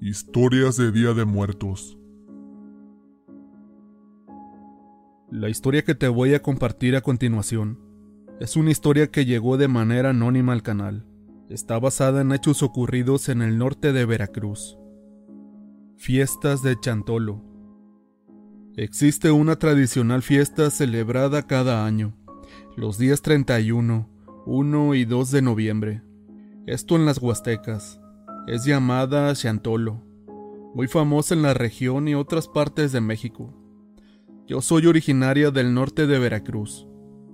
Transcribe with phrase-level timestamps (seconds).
[0.00, 1.96] Historias de Día de Muertos.
[5.30, 7.80] La historia que te voy a compartir a continuación
[8.38, 11.06] es una historia que llegó de manera anónima al canal.
[11.48, 14.78] Está basada en hechos ocurridos en el norte de Veracruz.
[15.96, 17.42] Fiestas de Chantolo.
[18.76, 22.14] Existe una tradicional fiesta celebrada cada año,
[22.76, 24.10] los días 31,
[24.44, 26.02] 1 y 2 de noviembre.
[26.66, 27.98] Esto en las Huastecas
[28.46, 30.04] es llamada Chantolo,
[30.72, 33.52] muy famosa en la región y otras partes de México.
[34.46, 36.86] Yo soy originaria del norte de Veracruz.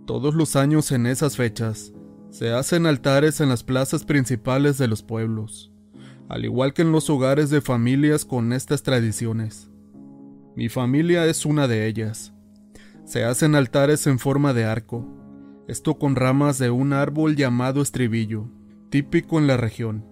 [0.06, 1.92] Todos los años en esas fechas
[2.30, 5.70] se hacen altares en las plazas principales de los pueblos,
[6.30, 9.70] al igual que en los hogares de familias con estas tradiciones.
[10.56, 12.32] Mi familia es una de ellas.
[13.04, 15.06] Se hacen altares en forma de arco,
[15.68, 18.48] esto con ramas de un árbol llamado estribillo,
[18.88, 20.11] típico en la región.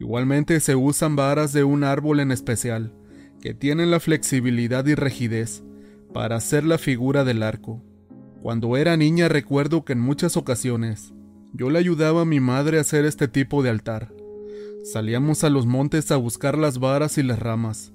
[0.00, 2.92] Igualmente se usan varas de un árbol en especial,
[3.40, 5.64] que tienen la flexibilidad y rigidez
[6.12, 7.82] para hacer la figura del arco.
[8.40, 11.12] Cuando era niña recuerdo que en muchas ocasiones
[11.52, 14.12] yo le ayudaba a mi madre a hacer este tipo de altar.
[14.84, 17.92] Salíamos a los montes a buscar las varas y las ramas.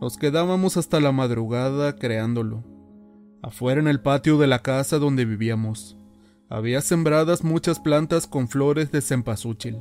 [0.00, 2.64] Nos quedábamos hasta la madrugada creándolo.
[3.42, 5.98] Afuera en el patio de la casa donde vivíamos,
[6.48, 9.78] había sembradas muchas plantas con flores de cempasúchil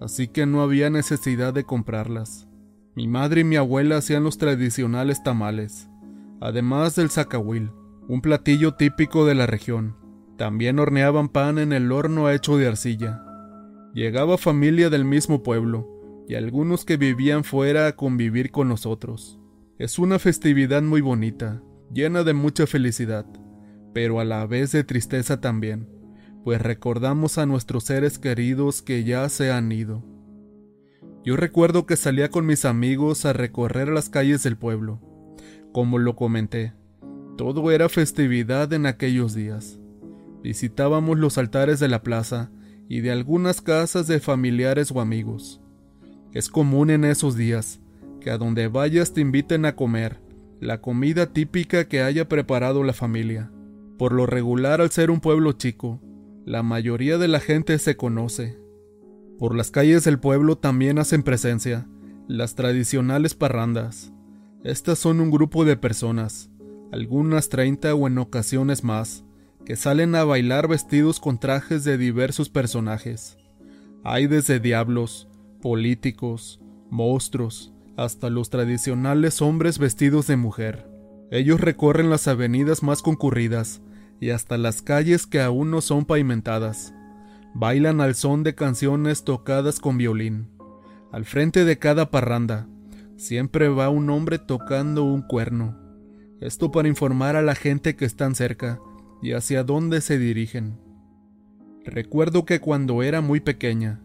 [0.00, 2.48] así que no había necesidad de comprarlas.
[2.94, 5.88] Mi madre y mi abuela hacían los tradicionales tamales,
[6.40, 7.70] además del zacahuil,
[8.08, 9.96] un platillo típico de la región.
[10.36, 13.22] También horneaban pan en el horno hecho de arcilla.
[13.94, 15.86] Llegaba familia del mismo pueblo,
[16.26, 19.38] y algunos que vivían fuera a convivir con nosotros.
[19.78, 21.62] Es una festividad muy bonita,
[21.92, 23.26] llena de mucha felicidad,
[23.92, 25.99] pero a la vez de tristeza también
[26.44, 30.02] pues recordamos a nuestros seres queridos que ya se han ido.
[31.24, 35.00] Yo recuerdo que salía con mis amigos a recorrer las calles del pueblo.
[35.72, 36.72] Como lo comenté,
[37.36, 39.78] todo era festividad en aquellos días.
[40.42, 42.50] Visitábamos los altares de la plaza
[42.88, 45.60] y de algunas casas de familiares o amigos.
[46.32, 47.80] Es común en esos días
[48.20, 50.20] que a donde vayas te inviten a comer
[50.60, 53.50] la comida típica que haya preparado la familia.
[53.98, 56.00] Por lo regular al ser un pueblo chico,
[56.44, 58.58] la mayoría de la gente se conoce.
[59.38, 61.86] Por las calles del pueblo también hacen presencia
[62.28, 64.12] las tradicionales parrandas.
[64.62, 66.48] Estas son un grupo de personas,
[66.92, 69.24] algunas 30 o en ocasiones más,
[69.64, 73.36] que salen a bailar vestidos con trajes de diversos personajes.
[74.04, 75.28] Hay desde diablos,
[75.60, 80.88] políticos, monstruos, hasta los tradicionales hombres vestidos de mujer.
[81.30, 83.82] Ellos recorren las avenidas más concurridas
[84.20, 86.94] y hasta las calles que aún no son pavimentadas.
[87.54, 90.48] Bailan al son de canciones tocadas con violín.
[91.10, 92.68] Al frente de cada parranda,
[93.16, 95.76] siempre va un hombre tocando un cuerno.
[96.40, 98.78] Esto para informar a la gente que están cerca
[99.22, 100.78] y hacia dónde se dirigen.
[101.84, 104.00] Recuerdo que cuando era muy pequeña,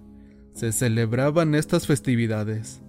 [0.53, 2.81] se celebraban estas festividades.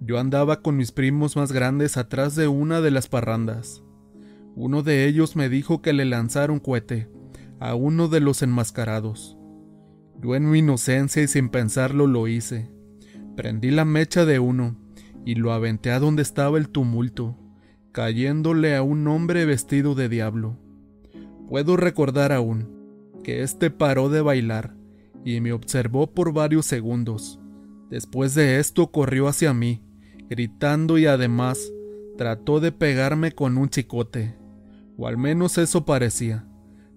[0.00, 3.83] Yo andaba con mis primos más grandes atrás de una de las parrandas.
[4.56, 7.08] Uno de ellos me dijo que le lanzara un cohete
[7.58, 9.36] a uno de los enmascarados.
[10.22, 12.70] Yo en mi inocencia y sin pensarlo lo hice.
[13.36, 14.76] Prendí la mecha de uno
[15.24, 17.36] y lo aventé a donde estaba el tumulto,
[17.90, 20.56] cayéndole a un hombre vestido de diablo.
[21.48, 22.68] Puedo recordar aún
[23.24, 24.76] que éste paró de bailar
[25.24, 27.40] y me observó por varios segundos.
[27.90, 29.82] Después de esto corrió hacia mí,
[30.30, 31.72] gritando y además
[32.16, 34.43] trató de pegarme con un chicote
[34.96, 36.46] o al menos eso parecía,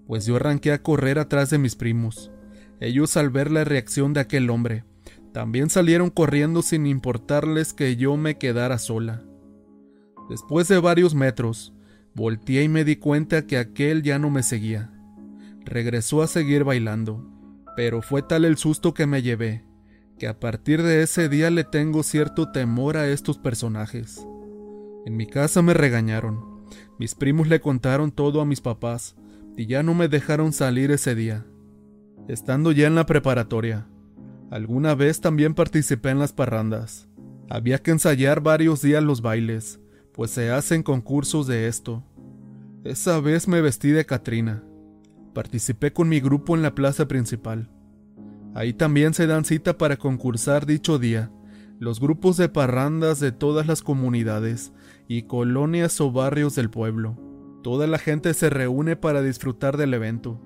[0.06, 2.31] pues yo arranqué a correr atrás de mis primos.
[2.80, 4.84] Ellos al ver la reacción de aquel hombre,
[5.34, 9.24] también salieron corriendo sin importarles que yo me quedara sola.
[10.30, 11.74] Después de varios metros,
[12.16, 14.91] volteé y me di cuenta que aquel ya no me seguía.
[15.63, 17.24] Regresó a seguir bailando,
[17.75, 19.63] pero fue tal el susto que me llevé,
[20.18, 24.25] que a partir de ese día le tengo cierto temor a estos personajes.
[25.06, 26.56] En mi casa me regañaron,
[26.99, 29.15] mis primos le contaron todo a mis papás
[29.55, 31.45] y ya no me dejaron salir ese día.
[32.27, 33.88] Estando ya en la preparatoria,
[34.51, 37.07] alguna vez también participé en las parrandas.
[37.49, 39.79] Había que ensayar varios días los bailes,
[40.13, 42.03] pues se hacen concursos de esto.
[42.83, 44.63] Esa vez me vestí de Catrina.
[45.33, 47.69] Participé con mi grupo en la plaza principal.
[48.53, 51.31] Ahí también se dan cita para concursar dicho día,
[51.79, 54.73] los grupos de parrandas de todas las comunidades
[55.07, 57.18] y colonias o barrios del pueblo.
[57.63, 60.42] Toda la gente se reúne para disfrutar del evento.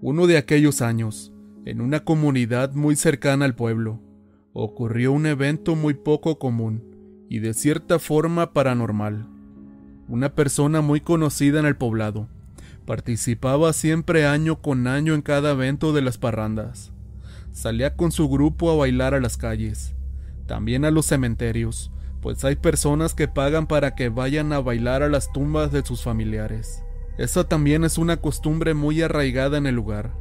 [0.00, 1.32] Uno de aquellos años,
[1.64, 4.00] en una comunidad muy cercana al pueblo,
[4.52, 6.84] ocurrió un evento muy poco común
[7.28, 9.28] y de cierta forma paranormal.
[10.08, 12.28] Una persona muy conocida en el poblado
[12.86, 16.92] participaba siempre año con año en cada evento de las parrandas.
[17.50, 19.94] Salía con su grupo a bailar a las calles,
[20.46, 21.90] también a los cementerios,
[22.26, 26.02] pues hay personas que pagan para que vayan a bailar a las tumbas de sus
[26.02, 26.82] familiares.
[27.18, 30.12] Esa también es una costumbre muy arraigada en el lugar.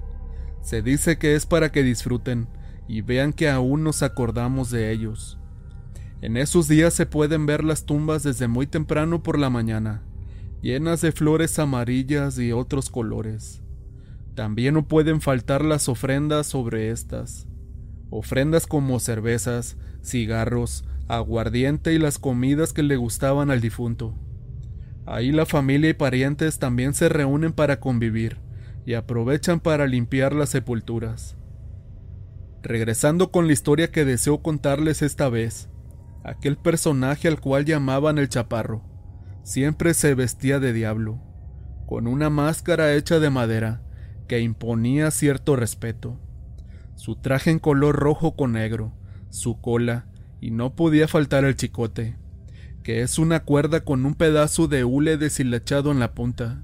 [0.62, 2.48] Se dice que es para que disfruten
[2.88, 5.40] y vean que aún nos acordamos de ellos.
[6.22, 10.04] En esos días se pueden ver las tumbas desde muy temprano por la mañana,
[10.62, 13.64] llenas de flores amarillas y otros colores.
[14.36, 17.48] También no pueden faltar las ofrendas sobre estas.
[18.12, 24.16] Ofrendas como cervezas, cigarros, aguardiente y las comidas que le gustaban al difunto.
[25.06, 28.38] Ahí la familia y parientes también se reúnen para convivir
[28.86, 31.38] y aprovechan para limpiar las sepulturas.
[32.64, 35.70] Regresando con la historia que deseo contarles esta vez,
[36.24, 38.84] aquel personaje al cual llamaban el chaparro,
[39.44, 41.22] siempre se vestía de diablo,
[41.86, 43.84] con una máscara hecha de madera
[44.28, 46.20] que imponía cierto respeto.
[46.96, 48.94] Su traje en color rojo con negro,
[49.30, 50.08] su cola,
[50.42, 52.16] y no podía faltar el chicote,
[52.84, 56.64] que es una cuerda con un pedazo de hule deshilachado en la punta.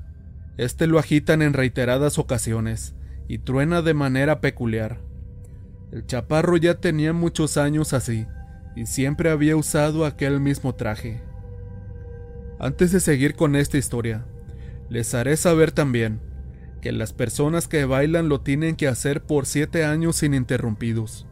[0.58, 2.96] Este lo agitan en reiteradas ocasiones
[3.28, 5.00] y truena de manera peculiar,
[5.92, 8.26] el chaparro ya tenía muchos años así,
[8.78, 11.22] y siempre había usado aquel mismo traje.
[12.60, 14.24] Antes de seguir con esta historia,
[14.90, 16.22] les haré saber también
[16.82, 21.28] que las personas que bailan lo tienen que hacer por siete años ininterrumpidos,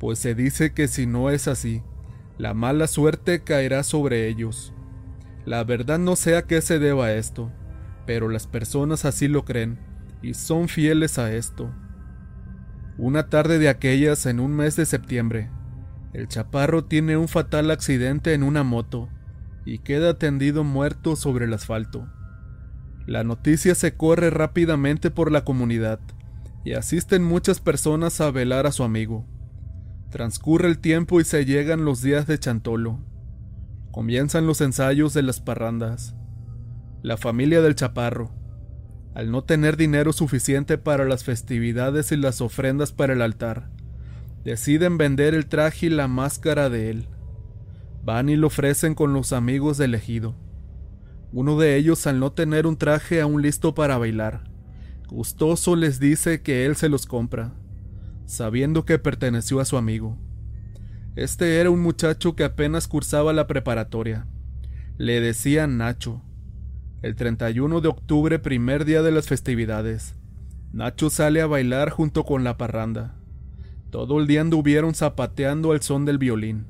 [0.00, 1.82] pues se dice que si no es así,
[2.38, 4.72] la mala suerte caerá sobre ellos.
[5.44, 7.52] La verdad no sé a qué se deba esto,
[8.06, 9.78] pero las personas así lo creen
[10.22, 11.70] y son fieles a esto.
[12.96, 15.50] Una tarde de aquellas en un mes de septiembre,
[16.14, 19.10] el chaparro tiene un fatal accidente en una moto
[19.66, 22.08] y queda tendido muerto sobre el asfalto.
[23.06, 26.00] La noticia se corre rápidamente por la comunidad
[26.64, 29.26] y asisten muchas personas a velar a su amigo.
[30.10, 32.98] Transcurre el tiempo y se llegan los días de Chantolo.
[33.92, 36.16] Comienzan los ensayos de las parrandas.
[37.00, 38.32] La familia del chaparro,
[39.14, 43.70] al no tener dinero suficiente para las festividades y las ofrendas para el altar,
[44.42, 47.08] deciden vender el traje y la máscara de él.
[48.02, 50.34] Van y lo ofrecen con los amigos del ejido.
[51.32, 54.42] Uno de ellos, al no tener un traje aún listo para bailar,
[55.08, 57.54] gustoso les dice que él se los compra,
[58.30, 60.16] sabiendo que perteneció a su amigo.
[61.16, 64.26] Este era un muchacho que apenas cursaba la preparatoria.
[64.96, 66.22] Le decían Nacho
[67.02, 70.16] el 31 de octubre, primer día de las festividades,
[70.70, 73.14] Nacho sale a bailar junto con la parranda.
[73.88, 76.66] Todo el día anduvieron zapateando al son del violín.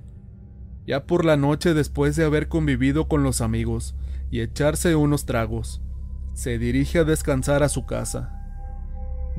[0.87, 3.97] Ya por la noche, después de haber convivido con los amigos
[4.31, 5.83] y echarse unos tragos,
[6.33, 8.33] se dirige a descansar a su casa.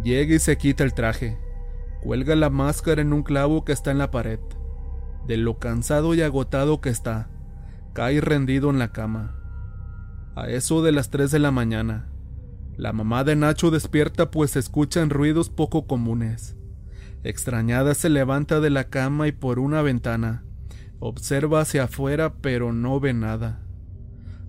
[0.04, 1.38] Llega y se quita el traje,
[2.02, 4.40] cuelga la máscara en un clavo que está en la pared.
[5.28, 7.30] De lo cansado y agotado que está,
[7.94, 9.36] cae rendido en la cama.
[10.36, 12.10] A eso de las 3 de la mañana,
[12.76, 16.56] la mamá de Nacho despierta pues escuchan ruidos poco comunes.
[17.24, 20.44] Extrañada se levanta de la cama y por una ventana
[21.00, 23.62] observa hacia afuera pero no ve nada.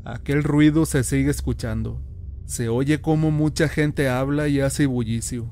[0.05, 2.01] Aquel ruido se sigue escuchando.
[2.45, 5.51] Se oye como mucha gente habla y hace bullicio.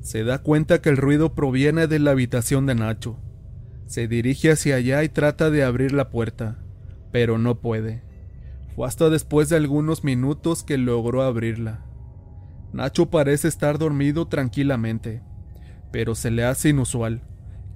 [0.00, 3.18] Se da cuenta que el ruido proviene de la habitación de Nacho.
[3.86, 6.58] Se dirige hacia allá y trata de abrir la puerta,
[7.12, 8.02] pero no puede.
[8.74, 11.84] Fue hasta después de algunos minutos que logró abrirla.
[12.72, 15.22] Nacho parece estar dormido tranquilamente,
[15.90, 17.22] pero se le hace inusual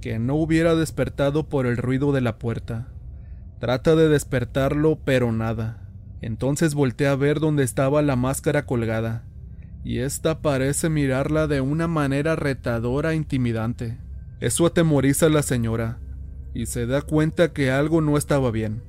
[0.01, 2.89] que no hubiera despertado por el ruido de la puerta.
[3.59, 5.89] Trata de despertarlo, pero nada.
[6.21, 9.25] Entonces voltea a ver dónde estaba la máscara colgada,
[9.85, 13.99] y ésta parece mirarla de una manera retadora e intimidante.
[14.41, 16.01] Eso atemoriza a la señora,
[16.55, 18.83] y se da cuenta que algo no estaba bien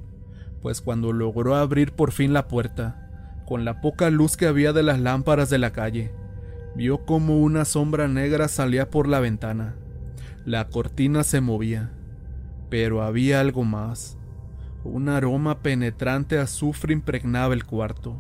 [0.66, 4.82] pues cuando logró abrir por fin la puerta, con la poca luz que había de
[4.82, 6.12] las lámparas de la calle,
[6.76, 9.76] vio como una sombra negra salía por la ventana.
[10.44, 11.92] La cortina se movía,
[12.72, 14.18] pero había algo más.
[14.84, 18.20] Un aroma penetrante azufre impregnaba el cuarto.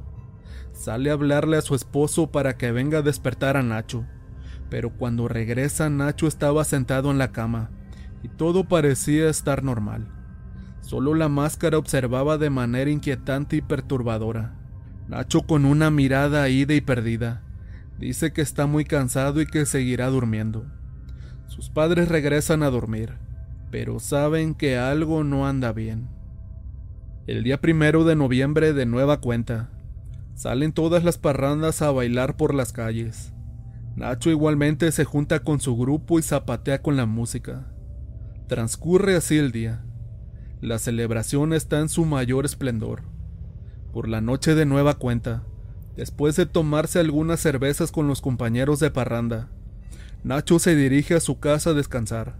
[0.76, 4.06] Sale a hablarle a su esposo para que venga a despertar a Nacho,
[4.70, 7.72] pero cuando regresa Nacho estaba sentado en la cama
[8.22, 10.12] y todo parecía estar normal.
[10.82, 14.54] Solo la máscara observaba de manera inquietante y perturbadora.
[15.08, 17.42] Nacho con una mirada ida y perdida.
[17.98, 20.66] Dice que está muy cansado y que seguirá durmiendo.
[21.48, 23.14] Sus padres regresan a dormir.
[23.72, 26.08] pero saben que algo no anda bien.
[27.28, 29.70] El día primero de noviembre de nueva cuenta,
[30.36, 33.34] salen todas las parrandas a bailar por las calles.
[33.96, 37.72] Nacho igualmente se junta con su grupo y zapatea con la música.
[38.48, 39.84] Transcurre así el día.
[40.62, 43.04] La celebración está en su mayor esplendor.
[43.94, 45.44] Por la noche de nueva cuenta,
[45.96, 49.50] después de tomarse algunas cervezas con los compañeros de parranda,
[50.24, 52.36] Nacho se dirige a su casa a descansar.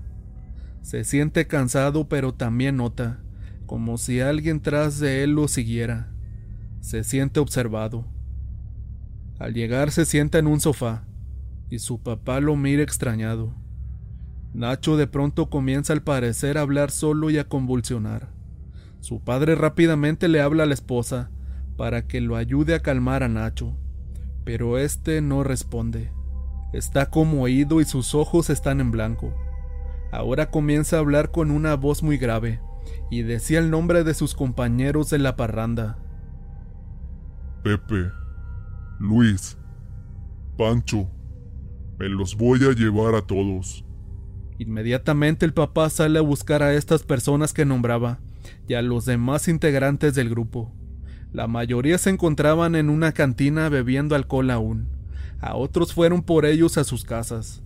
[0.82, 3.22] Se siente cansado pero también nota
[3.66, 6.15] como si alguien tras de él lo siguiera.
[6.86, 8.06] Se siente observado.
[9.40, 11.08] Al llegar se sienta en un sofá
[11.68, 13.56] y su papá lo mira extrañado.
[14.54, 18.30] Nacho de pronto comienza al parecer a hablar solo y a convulsionar.
[19.00, 21.32] Su padre rápidamente le habla a la esposa
[21.76, 23.76] para que lo ayude a calmar a Nacho,
[24.44, 26.12] pero este no responde.
[26.72, 29.34] Está como oído y sus ojos están en blanco.
[30.12, 32.60] Ahora comienza a hablar con una voz muy grave
[33.10, 36.05] y decía el nombre de sus compañeros de la parranda.
[37.66, 38.12] Pepe,
[39.00, 39.58] Luis,
[40.56, 41.10] Pancho,
[41.98, 43.84] me los voy a llevar a todos.
[44.60, 48.20] Inmediatamente el papá sale a buscar a estas personas que nombraba
[48.68, 50.72] y a los demás integrantes del grupo.
[51.34, 54.88] La mayoría se encontraban en una cantina bebiendo alcohol aún.
[55.40, 57.64] A otros fueron por ellos a sus casas.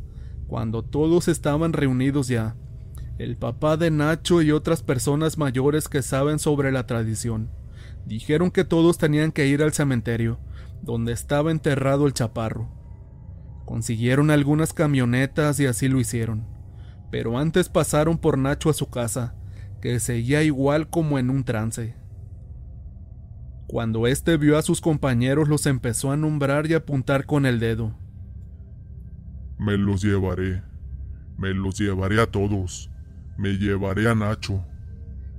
[0.47, 2.55] Cuando todos estaban reunidos ya,
[3.17, 7.49] el papá de Nacho y otras personas mayores que saben sobre la tradición
[8.05, 10.39] dijeron que todos tenían que ir al cementerio,
[10.81, 12.69] donde estaba enterrado el chaparro.
[13.65, 16.47] Consiguieron algunas camionetas y así lo hicieron,
[17.11, 19.35] pero antes pasaron por Nacho a su casa,
[19.81, 21.95] que seguía igual como en un trance.
[23.67, 27.95] Cuando éste vio a sus compañeros los empezó a nombrar y apuntar con el dedo.
[29.59, 30.63] Me los llevaré,
[31.37, 32.91] me los llevaré a todos.
[33.37, 34.65] Me llevaré a Nacho.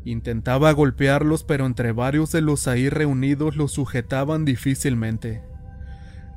[0.05, 5.43] Intentaba golpearlos, pero entre varios de los ahí reunidos los sujetaban difícilmente.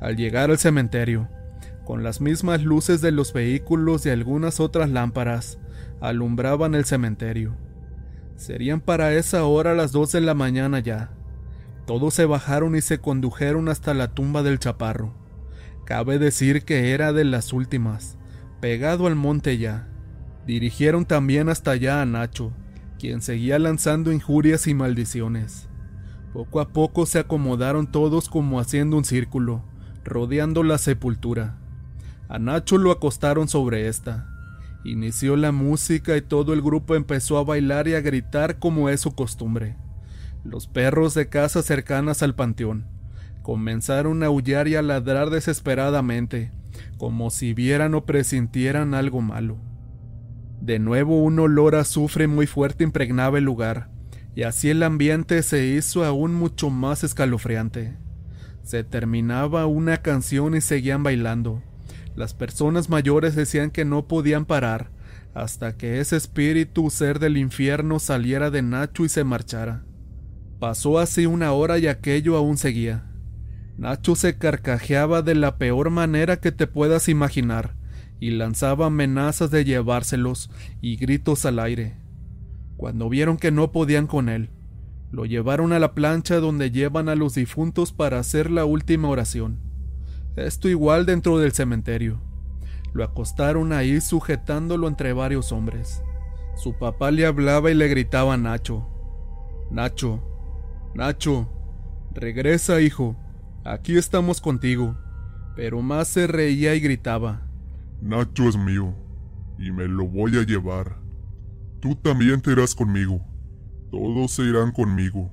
[0.01, 1.29] Al llegar al cementerio,
[1.85, 5.59] con las mismas luces de los vehículos y algunas otras lámparas,
[6.01, 7.55] alumbraban el cementerio.
[8.35, 11.11] Serían para esa hora las dos de la mañana ya.
[11.85, 15.13] Todos se bajaron y se condujeron hasta la tumba del chaparro.
[15.85, 18.17] Cabe decir que era de las últimas,
[18.61, 19.87] pegado al monte ya.
[20.45, 22.53] Dirigieron también hasta allá a Nacho,
[23.03, 25.67] quien seguía lanzando injurias y maldiciones.
[26.31, 29.61] Poco a poco se acomodaron todos como haciendo un círculo,
[30.05, 31.57] rodeando la sepultura.
[32.29, 34.29] A Nacho lo acostaron sobre esta.
[34.85, 39.01] Inició la música y todo el grupo empezó a bailar y a gritar como es
[39.01, 39.75] su costumbre.
[40.45, 42.85] Los perros de casas cercanas al panteón
[43.41, 46.51] comenzaron a aullar y a ladrar desesperadamente,
[46.97, 49.57] como si vieran o presintieran algo malo.
[50.63, 53.89] De nuevo un olor azufre muy fuerte impregnaba el lugar,
[54.33, 57.97] y así el ambiente se hizo aún mucho más escalofriante.
[58.63, 61.61] Se terminaba una canción y seguían bailando.
[62.15, 64.89] Las personas mayores decían que no podían parar
[65.33, 69.83] hasta que ese espíritu ser del infierno saliera de Nacho y se marchara.
[70.59, 73.11] Pasó así una hora y aquello aún seguía.
[73.77, 77.75] Nacho se carcajeaba de la peor manera que te puedas imaginar,
[78.23, 80.49] y lanzaba amenazas de llevárselos
[80.79, 81.97] y gritos al aire.
[82.77, 84.49] Cuando vieron que no podían con él,
[85.11, 89.59] lo llevaron a la plancha donde llevan a los difuntos para hacer la última oración.
[90.37, 92.21] Esto igual dentro del cementerio.
[92.93, 96.01] Lo acostaron ahí sujetándolo entre varios hombres.
[96.55, 98.87] Su papá le hablaba y le gritaba a Nacho.
[99.69, 100.23] Nacho,
[100.95, 101.51] Nacho,
[102.13, 103.17] regresa hijo,
[103.65, 104.95] aquí estamos contigo.
[105.57, 107.49] Pero más se reía y gritaba.
[108.03, 108.93] Nacho es mío,
[109.57, 110.97] y me lo voy a llevar.
[111.79, 113.25] Tú también te irás conmigo.
[113.91, 115.31] Todos se irán conmigo.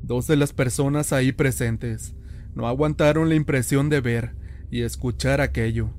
[0.00, 2.14] Dos de las personas ahí presentes
[2.54, 4.36] no aguantaron la impresión de ver
[4.70, 5.90] y escuchar aquello.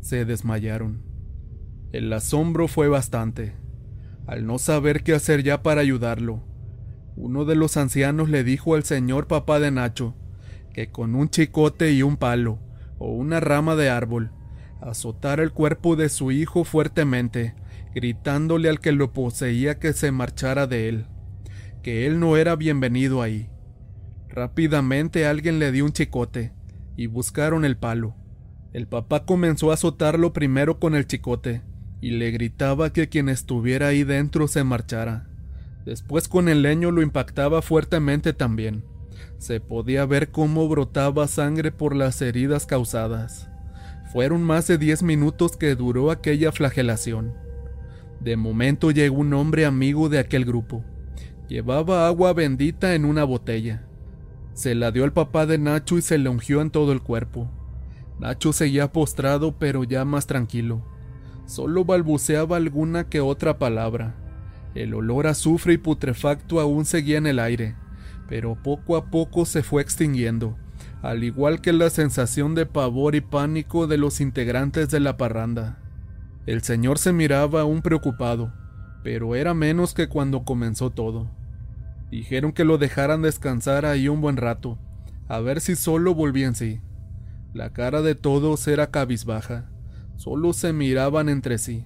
[0.00, 1.04] Se desmayaron.
[1.92, 3.54] El asombro fue bastante.
[4.26, 6.42] Al no saber qué hacer ya para ayudarlo,
[7.14, 10.16] uno de los ancianos le dijo al señor papá de Nacho
[10.72, 12.58] que con un chicote y un palo
[12.98, 14.32] o una rama de árbol
[14.84, 17.54] azotar el cuerpo de su hijo fuertemente,
[17.94, 21.06] gritándole al que lo poseía que se marchara de él,
[21.82, 23.48] que él no era bienvenido ahí.
[24.28, 26.52] Rápidamente alguien le dio un chicote
[26.96, 28.14] y buscaron el palo.
[28.72, 31.62] El papá comenzó a azotarlo primero con el chicote
[32.00, 35.28] y le gritaba que quien estuviera ahí dentro se marchara.
[35.86, 38.84] Después con el leño lo impactaba fuertemente también.
[39.38, 43.48] Se podía ver cómo brotaba sangre por las heridas causadas.
[44.14, 47.34] Fueron más de diez minutos que duró aquella flagelación.
[48.20, 50.84] De momento llegó un hombre amigo de aquel grupo.
[51.48, 53.88] Llevaba agua bendita en una botella.
[54.52, 57.50] Se la dio al papá de Nacho y se le ungió en todo el cuerpo.
[58.20, 60.84] Nacho seguía postrado pero ya más tranquilo.
[61.46, 64.14] Solo balbuceaba alguna que otra palabra.
[64.76, 67.74] El olor a azufre y putrefacto aún seguía en el aire,
[68.28, 70.56] pero poco a poco se fue extinguiendo,
[71.04, 75.78] al igual que la sensación de pavor y pánico de los integrantes de la parranda.
[76.46, 78.54] El señor se miraba aún preocupado,
[79.02, 81.30] pero era menos que cuando comenzó todo.
[82.10, 84.78] Dijeron que lo dejaran descansar ahí un buen rato,
[85.28, 86.80] a ver si solo volvía en sí.
[87.52, 89.68] La cara de todos era cabizbaja,
[90.16, 91.84] solo se miraban entre sí.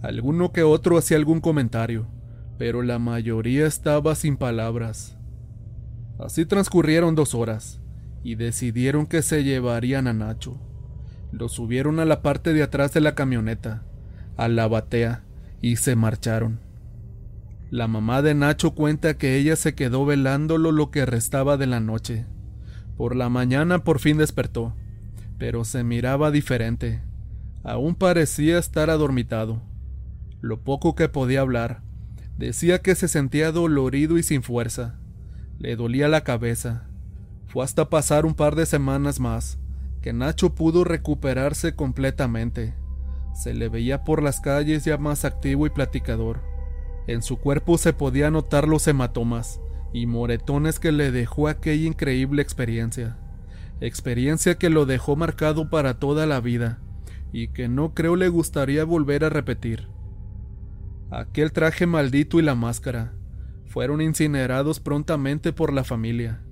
[0.00, 2.06] Alguno que otro hacía algún comentario,
[2.56, 5.18] pero la mayoría estaba sin palabras.
[6.20, 7.79] Así transcurrieron dos horas,
[8.22, 10.58] y decidieron que se llevarían a Nacho.
[11.32, 13.82] Lo subieron a la parte de atrás de la camioneta,
[14.36, 15.22] a la batea,
[15.62, 16.60] y se marcharon.
[17.70, 21.78] La mamá de Nacho cuenta que ella se quedó velándolo lo que restaba de la
[21.78, 22.26] noche.
[22.96, 24.74] Por la mañana por fin despertó,
[25.38, 27.00] pero se miraba diferente.
[27.62, 29.62] Aún parecía estar adormitado.
[30.40, 31.82] Lo poco que podía hablar,
[32.36, 34.98] decía que se sentía dolorido y sin fuerza.
[35.58, 36.89] Le dolía la cabeza.
[37.50, 39.58] Fue hasta pasar un par de semanas más
[40.02, 42.74] que Nacho pudo recuperarse completamente.
[43.34, 46.40] Se le veía por las calles ya más activo y platicador.
[47.06, 49.60] En su cuerpo se podía notar los hematomas
[49.92, 53.18] y moretones que le dejó aquella increíble experiencia
[53.80, 56.78] experiencia que lo dejó marcado para toda la vida
[57.32, 59.88] y que no creo le gustaría volver a repetir.
[61.10, 63.14] Aquel traje maldito y la máscara
[63.66, 66.42] fueron incinerados prontamente por la familia.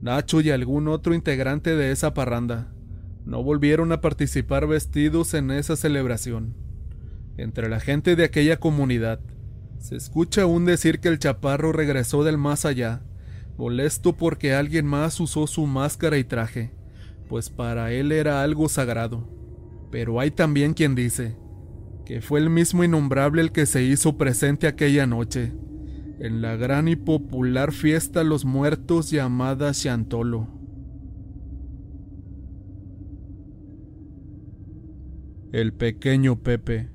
[0.00, 2.72] Nacho y algún otro integrante de esa parranda
[3.24, 6.54] no volvieron a participar vestidos en esa celebración.
[7.36, 9.20] Entre la gente de aquella comunidad
[9.78, 13.02] se escucha aún decir que el chaparro regresó del más allá
[13.58, 16.70] molesto porque alguien más usó su máscara y traje,
[17.28, 19.28] pues para él era algo sagrado.
[19.90, 21.36] Pero hay también quien dice
[22.06, 25.52] que fue el mismo innombrable el que se hizo presente aquella noche,
[26.18, 30.48] en la gran y popular fiesta Los Muertos llamada Chantolo.
[35.52, 36.90] El pequeño Pepe.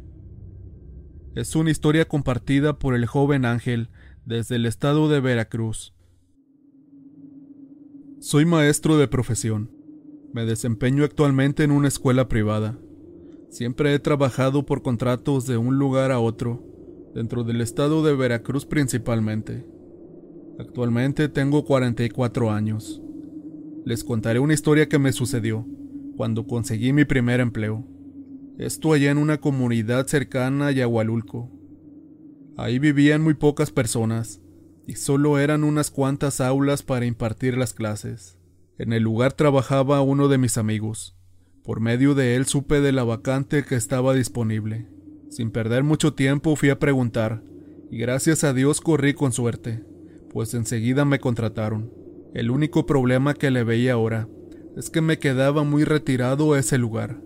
[1.36, 3.89] Es una historia compartida por el joven Ángel
[4.25, 5.95] desde el estado de Veracruz.
[8.19, 9.71] Soy maestro de profesión.
[10.33, 12.77] Me desempeño actualmente en una escuela privada.
[13.49, 16.72] Siempre he trabajado por contratos de un lugar a otro,
[17.13, 19.65] dentro del estado de Veracruz principalmente.
[20.60, 23.02] Actualmente tengo 44 años.
[23.86, 25.65] Les contaré una historia que me sucedió
[26.15, 27.86] cuando conseguí mi primer empleo.
[28.58, 31.52] Esto allá en una comunidad cercana a Yahualulco.
[32.56, 34.41] Ahí vivían muy pocas personas,
[34.86, 38.38] y solo eran unas cuantas aulas para impartir las clases.
[38.78, 41.17] En el lugar trabajaba uno de mis amigos.
[41.63, 44.88] Por medio de él supe de la vacante que estaba disponible.
[45.33, 47.41] Sin perder mucho tiempo fui a preguntar,
[47.89, 49.83] y gracias a Dios corrí con suerte,
[50.29, 51.91] pues enseguida me contrataron.
[52.35, 54.27] El único problema que le veía ahora
[54.77, 57.19] es que me quedaba muy retirado ese lugar,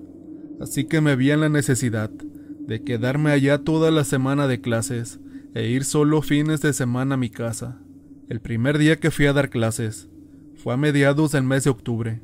[0.61, 5.19] así que me vi en la necesidad de quedarme allá toda la semana de clases
[5.53, 7.81] e ir solo fines de semana a mi casa.
[8.29, 10.07] El primer día que fui a dar clases
[10.55, 12.21] fue a mediados del mes de octubre.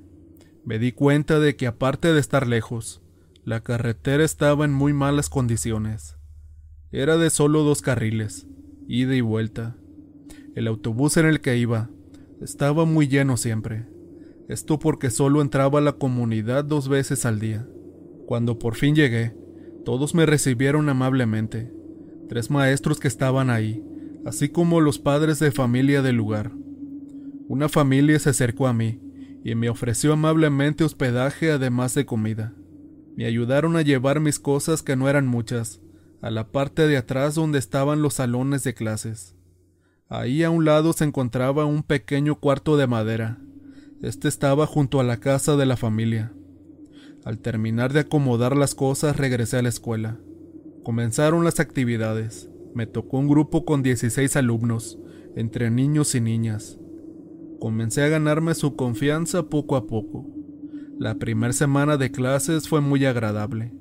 [0.64, 3.03] Me di cuenta de que aparte de estar lejos,
[3.46, 6.16] la carretera estaba en muy malas condiciones.
[6.92, 8.48] Era de solo dos carriles,
[8.88, 9.76] ida y vuelta.
[10.56, 11.90] El autobús en el que iba
[12.42, 13.86] estaba muy lleno siempre.
[14.48, 17.68] Esto porque solo entraba a la comunidad dos veces al día.
[18.28, 19.36] Cuando por fin llegué,
[19.84, 21.72] todos me recibieron amablemente
[22.30, 23.84] tres maestros que estaban ahí,
[24.26, 26.52] así como los padres de familia del lugar.
[27.48, 29.02] Una familia se acercó a mí
[29.44, 32.54] y me ofreció amablemente hospedaje además de comida.
[33.16, 35.80] Me ayudaron a llevar mis cosas que no eran muchas,
[36.22, 39.36] a la parte de atrás donde estaban los salones de clases.
[40.10, 43.40] Ahí a un lado se encontraba un pequeño cuarto de madera.
[44.02, 46.34] Este estaba junto a la casa de la familia.
[47.24, 50.20] Al terminar de acomodar las cosas regresé a la escuela.
[50.84, 52.50] Comenzaron las actividades.
[52.74, 54.98] Me tocó un grupo con 16 alumnos,
[55.36, 56.78] entre niños y niñas.
[57.60, 60.33] Comencé a ganarme su confianza poco a poco.
[61.00, 63.74] La primera semana de clases fue muy agradable.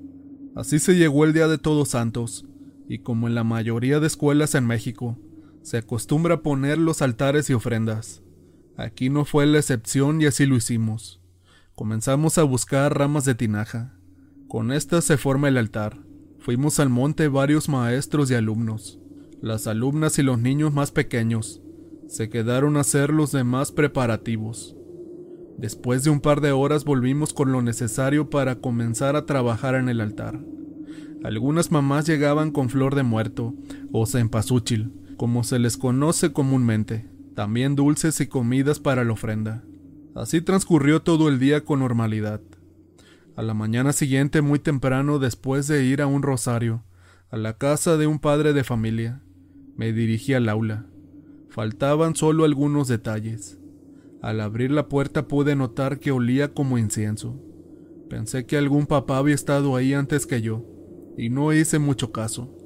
[0.54, 2.46] Así se llegó el Día de Todos Santos,
[2.88, 5.18] y como en la mayoría de escuelas en México,
[5.62, 8.22] se acostumbra poner los altares y ofrendas.
[8.76, 11.20] Aquí no fue la excepción y así lo hicimos.
[11.74, 13.94] Comenzamos a buscar ramas de tinaja.
[14.48, 15.98] Con estas se forma el altar
[16.42, 18.98] Fuimos al monte varios maestros y alumnos.
[19.40, 21.62] Las alumnas y los niños más pequeños
[22.08, 24.74] se quedaron a hacer los demás preparativos.
[25.58, 29.88] Después de un par de horas volvimos con lo necesario para comenzar a trabajar en
[29.88, 30.40] el altar.
[31.24, 33.54] Algunas mamás llegaban con flor de muerto
[33.92, 39.62] o cempasúchil, como se les conoce comúnmente, también dulces y comidas para la ofrenda.
[40.14, 42.40] Así transcurrió todo el día con normalidad.
[43.36, 46.82] A la mañana siguiente, muy temprano, después de ir a un rosario,
[47.30, 49.22] a la casa de un padre de familia,
[49.76, 50.86] me dirigí al aula.
[51.48, 53.58] Faltaban solo algunos detalles.
[54.22, 57.40] Al abrir la puerta pude notar que olía como incienso.
[58.08, 60.64] Pensé que algún papá había estado ahí antes que yo,
[61.18, 62.56] y no hice mucho caso.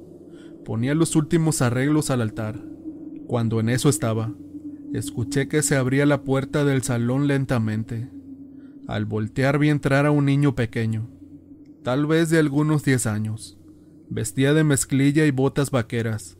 [0.63, 2.63] Ponía los últimos arreglos al altar.
[3.25, 4.35] Cuando en eso estaba,
[4.93, 8.07] escuché que se abría la puerta del salón lentamente.
[8.87, 11.09] Al voltear vi entrar a un niño pequeño,
[11.83, 13.57] tal vez de algunos diez años.
[14.09, 16.37] Vestía de mezclilla y botas vaqueras.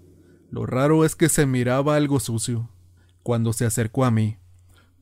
[0.51, 2.69] Lo raro es que se miraba algo sucio.
[3.23, 4.37] Cuando se acercó a mí,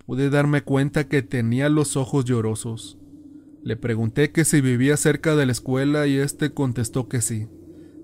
[0.06, 2.98] pude darme cuenta que tenía los ojos llorosos.
[3.64, 7.48] Le pregunté que si vivía cerca de la escuela y éste contestó que sí,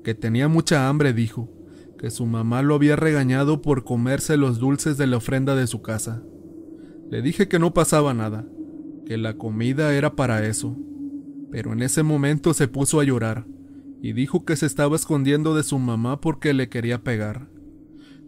[0.03, 1.49] que tenía mucha hambre, dijo,
[1.99, 5.83] que su mamá lo había regañado por comerse los dulces de la ofrenda de su
[5.83, 6.23] casa.
[7.11, 8.47] Le dije que no pasaba nada,
[9.05, 10.75] que la comida era para eso,
[11.51, 13.45] pero en ese momento se puso a llorar
[14.01, 17.49] y dijo que se estaba escondiendo de su mamá porque le quería pegar.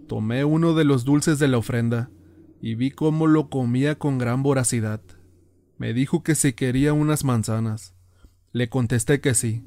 [0.08, 2.12] Tomé uno de los dulces de la ofrenda
[2.66, 5.02] y vi cómo lo comía con gran voracidad.
[5.78, 7.94] Me dijo que si quería unas manzanas.
[8.54, 9.66] Le contesté que sí.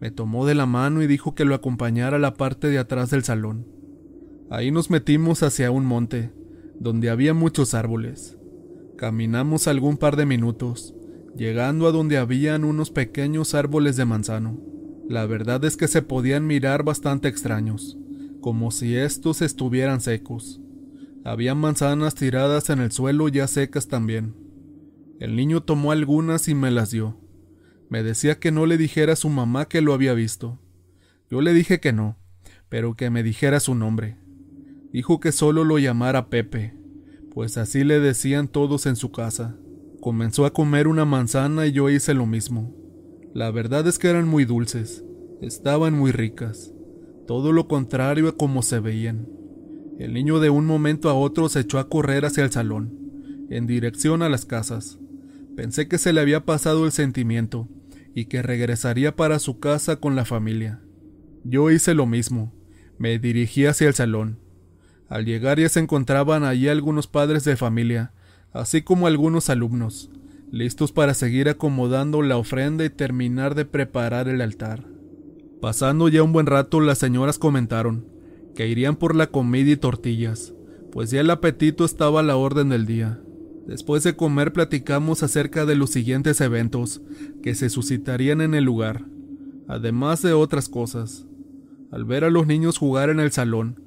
[0.00, 3.10] Me tomó de la mano y dijo que lo acompañara a la parte de atrás
[3.10, 3.68] del salón.
[4.50, 6.32] Ahí nos metimos hacia un monte,
[6.80, 8.36] donde había muchos árboles.
[8.96, 10.96] Caminamos algún par de minutos,
[11.36, 14.58] llegando a donde habían unos pequeños árboles de manzano.
[15.08, 17.96] La verdad es que se podían mirar bastante extraños,
[18.40, 20.60] como si estos estuvieran secos.
[21.24, 24.34] Había manzanas tiradas en el suelo ya secas también.
[25.20, 27.18] El niño tomó algunas y me las dio.
[27.88, 30.58] Me decía que no le dijera a su mamá que lo había visto.
[31.30, 32.16] Yo le dije que no,
[32.68, 34.16] pero que me dijera su nombre.
[34.92, 36.74] Dijo que solo lo llamara Pepe,
[37.32, 39.56] pues así le decían todos en su casa.
[40.00, 42.74] Comenzó a comer una manzana y yo hice lo mismo.
[43.34, 45.04] La verdad es que eran muy dulces,
[45.42, 46.72] estaban muy ricas,
[47.26, 49.28] todo lo contrario a como se veían.
[49.98, 53.66] El niño de un momento a otro se echó a correr hacia el salón, en
[53.66, 54.96] dirección a las casas.
[55.56, 57.66] Pensé que se le había pasado el sentimiento
[58.14, 60.80] y que regresaría para su casa con la familia.
[61.42, 62.54] Yo hice lo mismo,
[62.96, 64.38] me dirigí hacia el salón.
[65.08, 68.12] Al llegar ya se encontraban allí algunos padres de familia,
[68.52, 70.12] así como algunos alumnos,
[70.52, 74.84] listos para seguir acomodando la ofrenda y terminar de preparar el altar.
[75.60, 78.17] Pasando ya un buen rato, las señoras comentaron
[78.58, 80.52] que irían por la comida y tortillas,
[80.90, 83.20] pues ya el apetito estaba a la orden del día.
[83.68, 87.00] Después de comer platicamos acerca de los siguientes eventos
[87.40, 89.04] que se suscitarían en el lugar,
[89.68, 91.24] además de otras cosas.
[91.92, 93.80] Al ver a los niños jugar en el salón,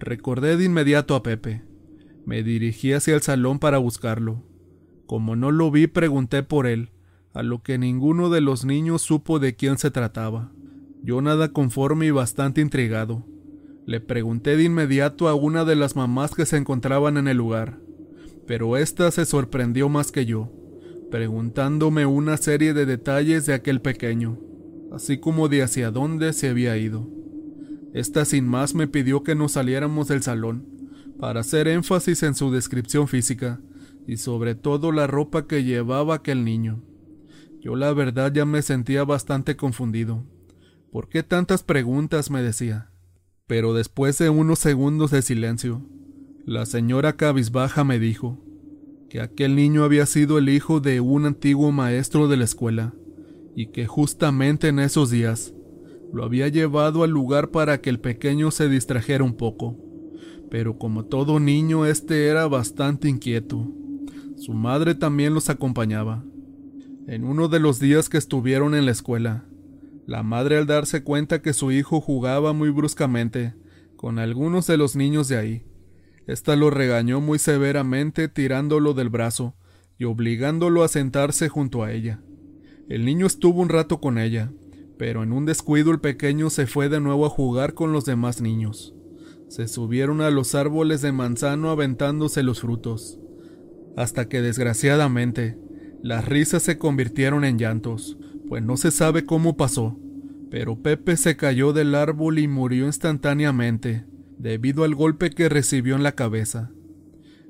[0.00, 1.62] recordé de inmediato a Pepe.
[2.24, 4.42] Me dirigí hacia el salón para buscarlo.
[5.06, 6.90] Como no lo vi, pregunté por él,
[7.32, 10.50] a lo que ninguno de los niños supo de quién se trataba.
[11.04, 13.24] Yo nada conforme y bastante intrigado.
[13.86, 17.78] Le pregunté de inmediato a una de las mamás que se encontraban en el lugar,
[18.44, 20.50] pero ésta se sorprendió más que yo,
[21.08, 24.40] preguntándome una serie de detalles de aquel pequeño,
[24.90, 27.08] así como de hacia dónde se había ido.
[27.94, 30.66] Esta sin más me pidió que nos saliéramos del salón,
[31.20, 33.60] para hacer énfasis en su descripción física,
[34.04, 36.82] y sobre todo la ropa que llevaba aquel niño.
[37.60, 40.24] Yo la verdad ya me sentía bastante confundido.
[40.90, 42.32] ¿Por qué tantas preguntas?
[42.32, 42.90] me decía.
[43.46, 45.82] Pero después de unos segundos de silencio,
[46.44, 48.38] la señora cabizbaja me dijo
[49.08, 52.94] que aquel niño había sido el hijo de un antiguo maestro de la escuela,
[53.54, 55.54] y que justamente en esos días
[56.12, 59.76] lo había llevado al lugar para que el pequeño se distrajera un poco.
[60.50, 63.72] Pero como todo niño, este era bastante inquieto
[64.36, 66.22] su madre también los acompañaba.
[67.06, 69.46] En uno de los días que estuvieron en la escuela,
[70.06, 73.54] la madre al darse cuenta que su hijo jugaba muy bruscamente
[73.96, 75.66] con algunos de los niños de ahí,
[76.26, 79.56] ésta lo regañó muy severamente tirándolo del brazo
[79.98, 82.20] y obligándolo a sentarse junto a ella.
[82.88, 84.52] El niño estuvo un rato con ella,
[84.98, 88.40] pero en un descuido el pequeño se fue de nuevo a jugar con los demás
[88.40, 88.94] niños.
[89.48, 93.18] Se subieron a los árboles de manzano aventándose los frutos
[93.96, 95.58] hasta que desgraciadamente
[96.02, 99.98] las risas se convirtieron en llantos, pues no se sabe cómo pasó,
[100.50, 104.04] Pero Pepe se cayó del árbol y murió instantáneamente,
[104.38, 106.70] debido al golpe que recibió en la cabeza.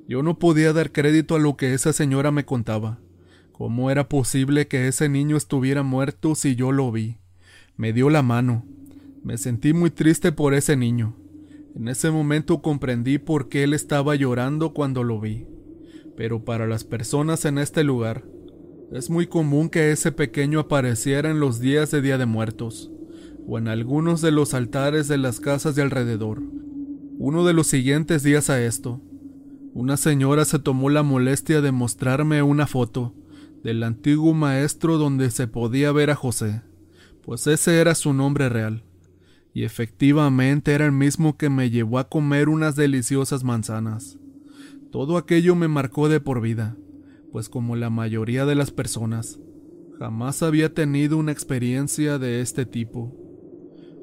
[0.09, 3.01] Yo no podía dar crédito a lo que esa señora me contaba.
[3.53, 7.19] ¿Cómo era posible que ese niño estuviera muerto si yo lo vi?
[7.77, 8.65] Me dio la mano.
[9.23, 11.17] Me sentí muy triste por ese niño.
[11.75, 15.47] En ese momento comprendí por qué él estaba llorando cuando lo vi.
[16.17, 18.25] Pero para las personas en este lugar,
[18.93, 22.91] es muy común que ese pequeño apareciera en los días de Día de Muertos,
[23.47, 26.43] o en algunos de los altares de las casas de alrededor.
[27.19, 29.01] Uno de los siguientes días a esto,
[29.75, 33.15] una señora se tomó la molestia de mostrarme una foto
[33.63, 36.63] del antiguo maestro donde se podía ver a José,
[37.23, 38.85] pues ese era su nombre real,
[39.53, 44.19] y efectivamente era el mismo que me llevó a comer unas deliciosas manzanas.
[44.93, 46.77] Todo aquello me marcó de por vida,
[47.33, 49.39] pues como la mayoría de las personas,
[49.99, 53.15] jamás había tenido una experiencia de este tipo.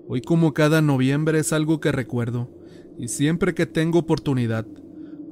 [0.07, 2.49] Hoy como cada noviembre es algo que recuerdo,
[2.97, 4.65] y siempre que tengo oportunidad,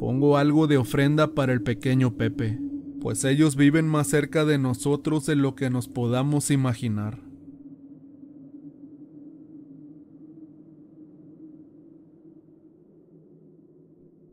[0.01, 2.57] Pongo algo de ofrenda para el pequeño Pepe,
[3.01, 7.19] pues ellos viven más cerca de nosotros de lo que nos podamos imaginar.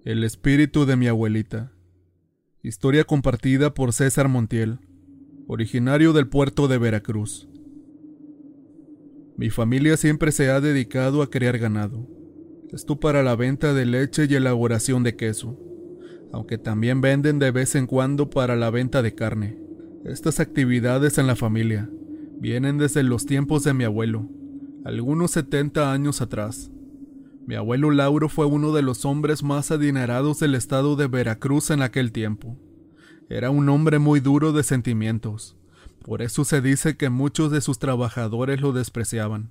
[0.07, 1.75] El espíritu de mi abuelita.
[2.62, 4.81] Historia compartida por César Montiel,
[5.47, 7.49] originario del puerto de Veracruz.
[9.37, 12.09] Mi familia siempre se ha dedicado a criar ganado
[12.73, 15.59] esto para la venta de leche y elaboración de queso,
[16.33, 19.57] aunque también venden de vez en cuando para la venta de carne.
[20.05, 21.88] Estas actividades en la familia
[22.38, 24.29] vienen desde los tiempos de mi abuelo,
[24.85, 26.71] algunos 70 años atrás.
[27.49, 31.81] Mi abuelo Lauro fue uno de los hombres más adinerados del estado de Veracruz en
[31.81, 32.59] aquel tiempo.
[33.31, 35.57] Era un hombre muy duro de sentimientos,
[36.05, 39.51] por eso se dice que muchos de sus trabajadores lo despreciaban.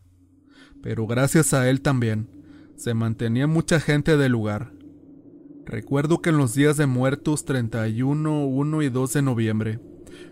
[0.83, 2.29] Pero gracias a él también,
[2.75, 4.73] se mantenía mucha gente del lugar.
[5.65, 9.79] Recuerdo que en los días de muertos 31, 1 y 2 de noviembre,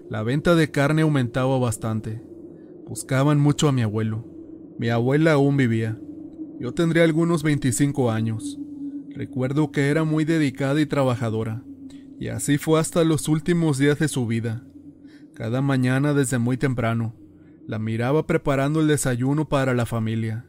[0.07, 2.21] la venta de carne aumentaba bastante.
[2.87, 4.23] Buscaban mucho a mi abuelo.
[4.77, 5.97] Mi abuela aún vivía.
[6.59, 8.57] Yo tendría algunos 25 años.
[9.09, 11.63] Recuerdo que era muy dedicada y trabajadora,
[12.17, 14.63] y así fue hasta los últimos días de su vida.
[15.33, 17.13] Cada mañana desde muy temprano,
[17.67, 20.45] la miraba preparando el desayuno para la familia.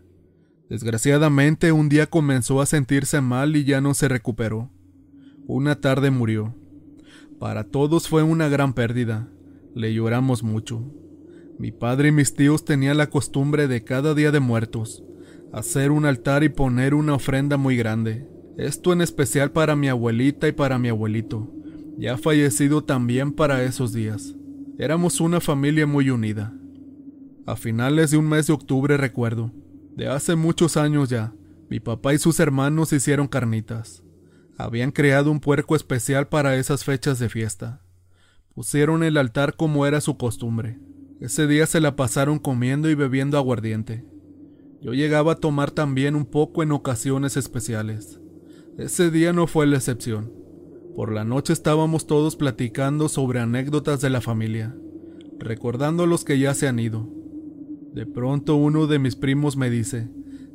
[0.68, 4.70] Desgraciadamente un día comenzó a sentirse mal y ya no se recuperó.
[5.46, 6.54] Una tarde murió.
[7.40, 9.28] Para todos fue una gran pérdida.
[9.74, 10.84] Le lloramos mucho.
[11.58, 15.05] Mi padre y mis tíos tenían la costumbre de cada día de muertos
[15.52, 18.28] hacer un altar y poner una ofrenda muy grande.
[18.56, 21.52] Esto en especial para mi abuelita y para mi abuelito,
[21.98, 24.34] ya fallecido también para esos días.
[24.78, 26.54] Éramos una familia muy unida.
[27.46, 29.52] A finales de un mes de octubre recuerdo,
[29.94, 31.32] de hace muchos años ya,
[31.68, 34.02] mi papá y sus hermanos hicieron carnitas.
[34.58, 37.82] Habían creado un puerco especial para esas fechas de fiesta.
[38.54, 40.78] Pusieron el altar como era su costumbre.
[41.20, 44.04] Ese día se la pasaron comiendo y bebiendo aguardiente.
[44.80, 48.20] Yo llegaba a tomar también un poco en ocasiones especiales.
[48.78, 50.32] Ese día no fue la excepción.
[50.94, 54.76] Por la noche estábamos todos platicando sobre anécdotas de la familia,
[55.38, 57.08] recordando los que ya se han ido,
[57.96, 60.10] de pronto uno de mis primos me dice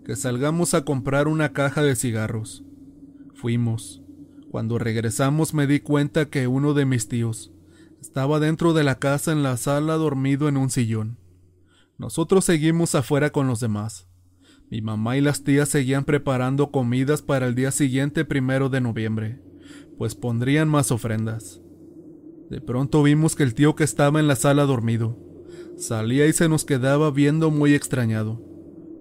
[0.05, 2.63] que salgamos a comprar una caja de cigarros.
[3.33, 4.03] Fuimos.
[4.51, 7.51] Cuando regresamos me di cuenta que uno de mis tíos
[7.99, 11.17] estaba dentro de la casa en la sala dormido en un sillón.
[11.97, 14.07] Nosotros seguimos afuera con los demás.
[14.71, 19.41] Mi mamá y las tías seguían preparando comidas para el día siguiente primero de noviembre,
[19.97, 21.61] pues pondrían más ofrendas.
[22.49, 25.19] De pronto vimos que el tío que estaba en la sala dormido
[25.77, 28.41] Salía y se nos quedaba viendo muy extrañado,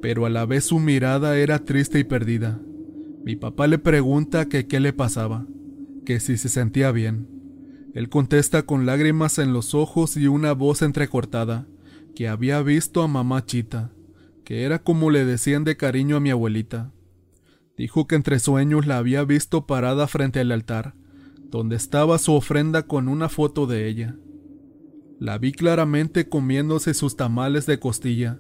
[0.03, 2.61] pero a la vez su mirada era triste y perdida.
[3.23, 5.47] Mi papá le pregunta que qué le pasaba,
[6.05, 7.29] que si se sentía bien.
[7.95, 11.69] Él contesta con lágrimas en los ojos y una voz entrecortada,
[12.17, 13.93] que había visto a mamá Chita,
[14.45, 16.93] que era como le decían de cariño a mi abuelita.
[17.77, 20.95] Dijo que entre sueños la había visto parada frente al altar,
[21.51, 24.17] donde estaba su ofrenda con una foto de ella.
[25.19, 28.39] La vi claramente comiéndose sus tamales de costilla,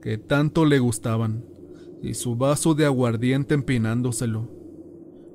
[0.00, 1.44] que tanto le gustaban,
[2.02, 4.50] y su vaso de aguardiente empinándoselo.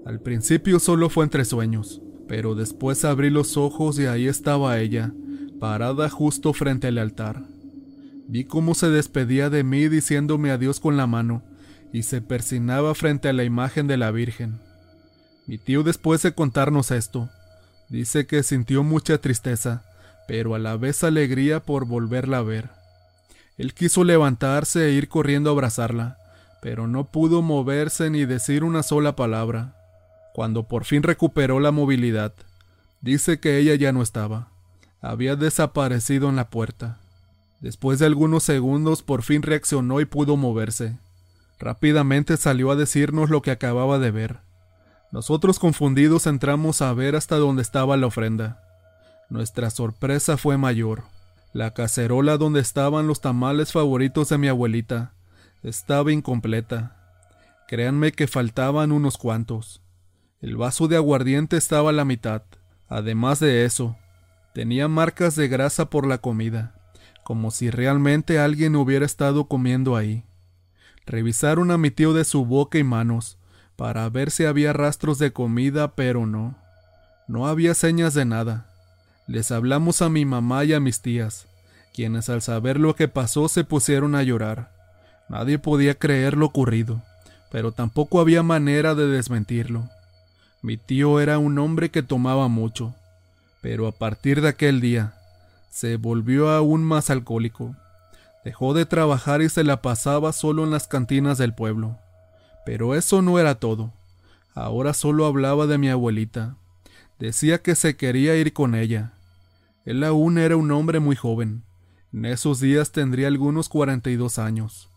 [0.05, 5.13] Al principio solo fue entre sueños, pero después abrí los ojos y ahí estaba ella,
[5.59, 7.45] parada justo frente al altar.
[8.27, 11.43] Vi cómo se despedía de mí diciéndome adiós con la mano,
[11.93, 14.59] y se persinaba frente a la imagen de la Virgen.
[15.45, 17.29] Mi tío después de contarnos esto,
[17.87, 19.83] dice que sintió mucha tristeza,
[20.27, 22.69] pero a la vez alegría por volverla a ver.
[23.57, 26.17] Él quiso levantarse e ir corriendo a abrazarla,
[26.61, 29.73] pero no pudo moverse ni decir una sola palabra.
[30.33, 32.33] Cuando por fin recuperó la movilidad,
[33.01, 34.49] dice que ella ya no estaba.
[35.01, 36.99] Había desaparecido en la puerta.
[37.59, 40.97] Después de algunos segundos por fin reaccionó y pudo moverse.
[41.59, 44.37] Rápidamente salió a decirnos lo que acababa de ver.
[45.11, 48.61] Nosotros confundidos entramos a ver hasta dónde estaba la ofrenda.
[49.29, 51.03] Nuestra sorpresa fue mayor.
[51.53, 55.13] La cacerola donde estaban los tamales favoritos de mi abuelita
[55.63, 56.95] estaba incompleta.
[57.67, 59.81] Créanme que faltaban unos cuantos.
[60.39, 62.43] El vaso de aguardiente estaba a la mitad.
[62.87, 63.97] Además de eso,
[64.53, 66.75] tenía marcas de grasa por la comida,
[67.27, 70.23] como si realmente alguien hubiera estado comiendo ahí.
[71.05, 73.37] Revisaron a mi tío de su boca y manos
[73.75, 76.55] para ver si había rastros de comida, pero no.
[77.27, 78.69] No había señas de nada.
[79.27, 81.47] Les hablamos a mi mamá y a mis tías,
[81.93, 84.71] quienes al saber lo que pasó se pusieron a llorar.
[85.27, 87.01] Nadie podía creer lo ocurrido,
[87.51, 89.89] pero tampoco había manera de desmentirlo.
[90.61, 92.95] Mi tío era un hombre que tomaba mucho,
[93.61, 95.16] pero a partir de aquel día
[95.69, 97.75] se volvió aún más alcohólico.
[98.43, 101.97] Dejó de trabajar y se la pasaba solo en las cantinas del pueblo.
[102.65, 103.93] Pero eso no era todo.
[104.53, 106.55] Ahora solo hablaba de mi abuelita.
[107.19, 109.13] Decía que se quería ir con ella.
[109.85, 111.63] Él aún era un hombre muy joven.
[112.13, 114.89] En esos días tendría algunos 42 años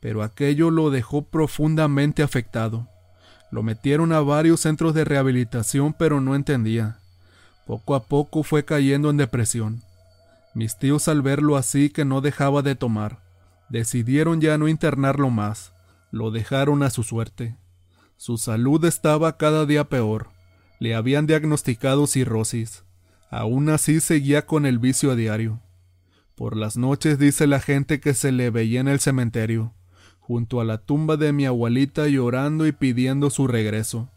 [0.00, 2.88] pero aquello lo dejó profundamente afectado.
[3.50, 6.98] Lo metieron a varios centros de rehabilitación, pero no entendía.
[7.66, 9.82] Poco a poco fue cayendo en depresión.
[10.56, 13.22] Mis tíos al verlo así que no dejaba de tomar,
[13.68, 15.74] decidieron ya no internarlo más,
[16.10, 17.58] lo dejaron a su suerte.
[18.16, 20.30] Su salud estaba cada día peor,
[20.80, 22.84] le habían diagnosticado cirrosis,
[23.30, 25.60] aún así seguía con el vicio a diario.
[26.34, 29.74] Por las noches dice la gente que se le veía en el cementerio,
[30.20, 34.08] junto a la tumba de mi abuelita llorando y pidiendo su regreso.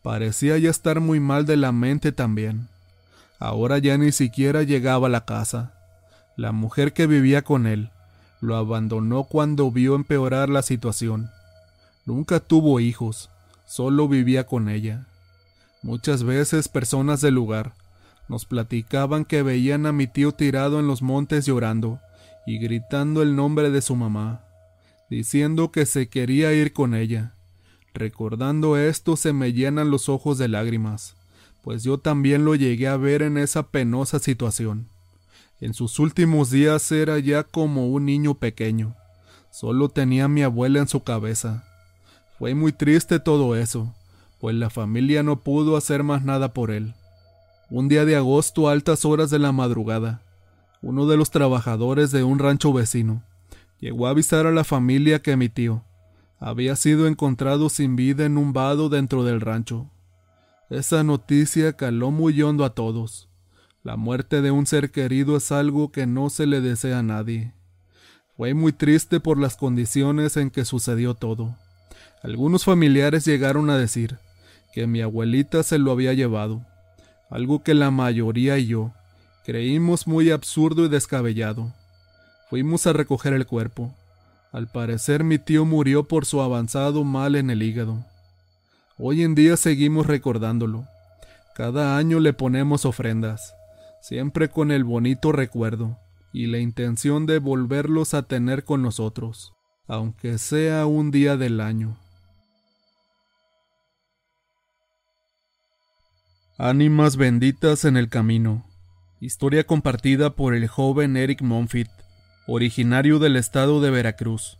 [0.00, 2.68] Parecía ya estar muy mal de la mente también.
[3.42, 5.72] Ahora ya ni siquiera llegaba a la casa.
[6.36, 7.90] La mujer que vivía con él
[8.40, 11.28] lo abandonó cuando vio empeorar la situación.
[12.06, 13.30] Nunca tuvo hijos,
[13.66, 15.06] solo vivía con ella.
[15.82, 17.72] Muchas veces personas del lugar
[18.28, 21.98] nos platicaban que veían a mi tío tirado en los montes llorando
[22.46, 24.44] y gritando el nombre de su mamá
[25.10, 27.34] diciendo que se quería ir con ella.
[27.92, 31.16] Recordando esto se me llenan los ojos de lágrimas,
[31.62, 34.88] pues yo también lo llegué a ver en esa penosa situación.
[35.60, 38.96] En sus últimos días era ya como un niño pequeño.
[39.50, 41.64] Solo tenía a mi abuela en su cabeza.
[42.38, 43.94] Fue muy triste todo eso,
[44.40, 46.94] pues la familia no pudo hacer más nada por él.
[47.70, 50.20] Un día de agosto a altas horas de la madrugada,
[50.82, 53.22] uno de los trabajadores de un rancho vecino
[53.78, 55.84] llegó a avisar a la familia que mi tío
[56.40, 59.88] había sido encontrado sin vida en un vado dentro del rancho.
[60.72, 63.28] Esa noticia caló muy hondo a todos.
[63.82, 67.52] La muerte de un ser querido es algo que no se le desea a nadie.
[68.38, 71.54] Fue muy triste por las condiciones en que sucedió todo.
[72.22, 74.16] Algunos familiares llegaron a decir
[74.72, 76.64] que mi abuelita se lo había llevado,
[77.28, 78.92] algo que la mayoría y yo
[79.44, 81.70] creímos muy absurdo y descabellado.
[82.48, 83.94] Fuimos a recoger el cuerpo.
[84.52, 88.06] Al parecer mi tío murió por su avanzado mal en el hígado.
[89.04, 90.86] Hoy en día seguimos recordándolo.
[91.56, 93.52] Cada año le ponemos ofrendas,
[94.00, 95.98] siempre con el bonito recuerdo
[96.32, 99.54] y la intención de volverlos a tener con nosotros,
[99.88, 101.98] aunque sea un día del año.
[106.56, 108.64] Ánimas benditas en el camino.
[109.18, 111.88] Historia compartida por el joven Eric Monfit
[112.46, 114.58] originario del estado de Veracruz.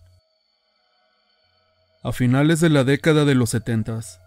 [2.02, 4.18] A finales de la década de los setentas,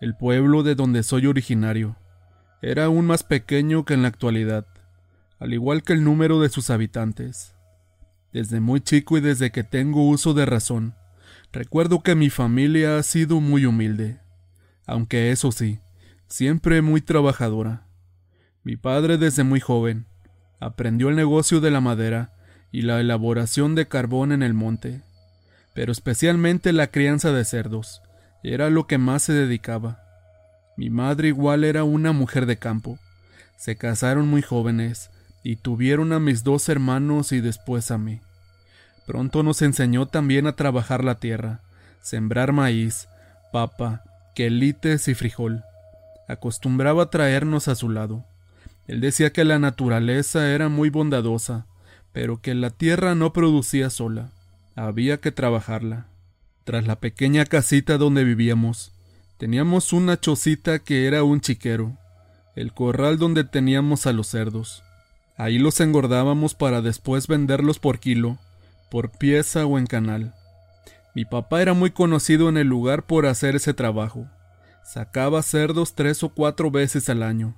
[0.00, 1.96] el pueblo de donde soy originario
[2.62, 4.66] era aún más pequeño que en la actualidad,
[5.38, 7.54] al igual que el número de sus habitantes.
[8.32, 10.94] Desde muy chico y desde que tengo uso de razón,
[11.52, 14.20] recuerdo que mi familia ha sido muy humilde,
[14.86, 15.80] aunque eso sí,
[16.28, 17.86] siempre muy trabajadora.
[18.62, 20.06] Mi padre desde muy joven
[20.60, 22.34] aprendió el negocio de la madera
[22.70, 25.02] y la elaboración de carbón en el monte,
[25.74, 28.02] pero especialmente la crianza de cerdos,
[28.42, 30.02] era lo que más se dedicaba.
[30.76, 32.98] Mi madre igual era una mujer de campo.
[33.56, 35.10] Se casaron muy jóvenes
[35.42, 38.20] y tuvieron a mis dos hermanos y después a mí.
[39.06, 41.60] Pronto nos enseñó también a trabajar la tierra,
[42.00, 43.08] sembrar maíz,
[43.52, 44.02] papa,
[44.34, 45.64] quelites y frijol.
[46.28, 48.24] Acostumbraba a traernos a su lado.
[48.86, 51.66] Él decía que la naturaleza era muy bondadosa
[52.12, 54.30] pero que la tierra no producía sola,
[54.74, 56.06] había que trabajarla.
[56.64, 58.92] Tras la pequeña casita donde vivíamos,
[59.38, 61.96] teníamos una chocita que era un chiquero,
[62.54, 64.82] el corral donde teníamos a los cerdos.
[65.36, 68.38] Ahí los engordábamos para después venderlos por kilo,
[68.90, 70.34] por pieza o en canal.
[71.14, 74.26] Mi papá era muy conocido en el lugar por hacer ese trabajo.
[74.84, 77.56] Sacaba cerdos tres o cuatro veces al año,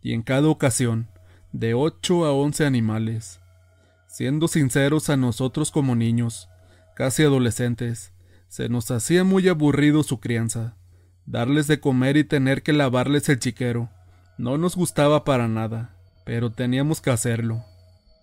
[0.00, 1.08] y en cada ocasión,
[1.52, 3.40] de ocho a once animales.
[4.06, 6.48] Siendo sinceros a nosotros como niños,
[6.94, 8.13] casi adolescentes,
[8.54, 10.76] se nos hacía muy aburrido su crianza.
[11.26, 13.90] Darles de comer y tener que lavarles el chiquero.
[14.38, 17.64] No nos gustaba para nada, pero teníamos que hacerlo.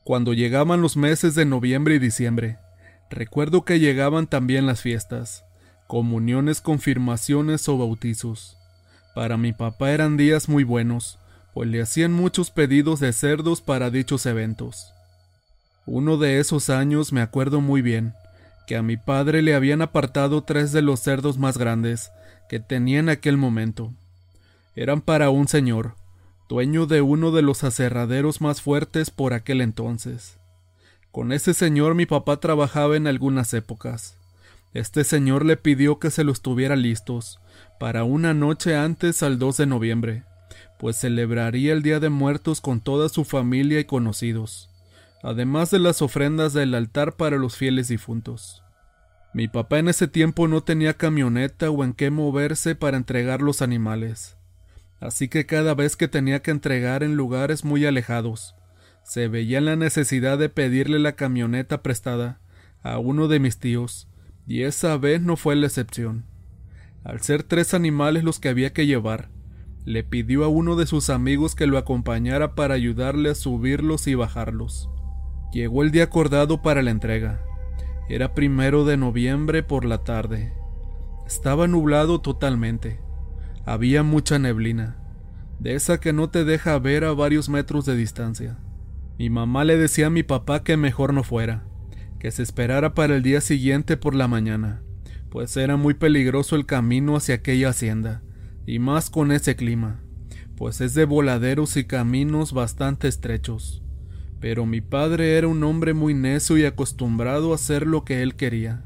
[0.05, 2.59] Cuando llegaban los meses de noviembre y diciembre,
[3.09, 5.43] recuerdo que llegaban también las fiestas,
[5.87, 8.55] comuniones, confirmaciones o bautizos.
[9.13, 11.19] Para mi papá eran días muy buenos,
[11.53, 14.93] pues le hacían muchos pedidos de cerdos para dichos eventos.
[15.85, 18.13] Uno de esos años me acuerdo muy bien,
[18.67, 22.11] que a mi padre le habían apartado tres de los cerdos más grandes
[22.49, 23.93] que tenía en aquel momento.
[24.75, 25.95] Eran para un señor,
[26.49, 30.37] dueño de uno de los aserraderos más fuertes por aquel entonces.
[31.11, 34.17] Con ese señor mi papá trabajaba en algunas épocas.
[34.73, 37.39] Este señor le pidió que se los tuviera listos
[37.79, 40.23] para una noche antes al 2 de noviembre,
[40.79, 44.70] pues celebraría el Día de Muertos con toda su familia y conocidos
[45.23, 48.63] además de las ofrendas del altar para los fieles difuntos.
[49.33, 53.61] Mi papá en ese tiempo no tenía camioneta o en qué moverse para entregar los
[53.61, 54.37] animales,
[54.99, 58.55] así que cada vez que tenía que entregar en lugares muy alejados,
[59.03, 62.39] se veía la necesidad de pedirle la camioneta prestada
[62.83, 64.07] a uno de mis tíos,
[64.47, 66.25] y esa vez no fue la excepción.
[67.03, 69.29] Al ser tres animales los que había que llevar,
[69.85, 74.15] le pidió a uno de sus amigos que lo acompañara para ayudarle a subirlos y
[74.15, 74.89] bajarlos.
[75.51, 77.41] Llegó el día acordado para la entrega.
[78.07, 80.53] Era primero de noviembre por la tarde.
[81.27, 82.99] Estaba nublado totalmente.
[83.65, 84.97] Había mucha neblina,
[85.59, 88.57] de esa que no te deja ver a varios metros de distancia.
[89.19, 91.63] Mi mamá le decía a mi papá que mejor no fuera,
[92.17, 94.81] que se esperara para el día siguiente por la mañana,
[95.29, 98.23] pues era muy peligroso el camino hacia aquella hacienda,
[98.65, 99.99] y más con ese clima,
[100.55, 103.83] pues es de voladeros y caminos bastante estrechos.
[104.41, 108.35] Pero mi padre era un hombre muy necio y acostumbrado a hacer lo que él
[108.35, 108.83] quería.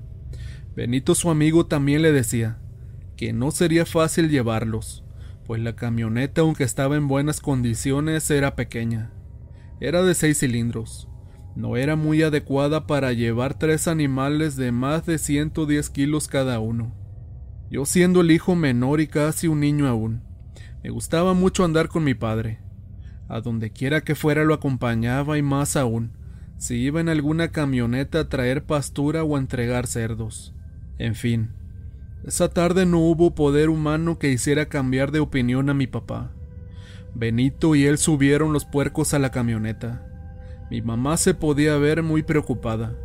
[0.75, 2.59] Benito su amigo también le decía
[3.15, 5.05] que no sería fácil llevarlos,
[5.45, 9.11] pues la camioneta aunque estaba en buenas condiciones era pequeña.
[9.79, 11.07] Era de seis cilindros.
[11.55, 16.93] No era muy adecuada para llevar tres animales de más de 110 kilos cada uno.
[17.71, 20.21] Yo siendo el hijo menor y casi un niño aún,
[20.83, 22.64] me gustaba mucho andar con mi padre.
[23.27, 26.11] A donde quiera que fuera lo acompañaba y más aún,
[26.57, 30.53] si iba en alguna camioneta a traer pastura o a entregar cerdos.
[30.99, 31.49] En fin,
[32.23, 36.31] esa tarde no hubo poder humano que hiciera cambiar de opinión a mi papá.
[37.13, 40.07] Benito y él subieron los puercos a la camioneta.
[40.69, 42.95] Mi mamá se podía ver muy preocupada,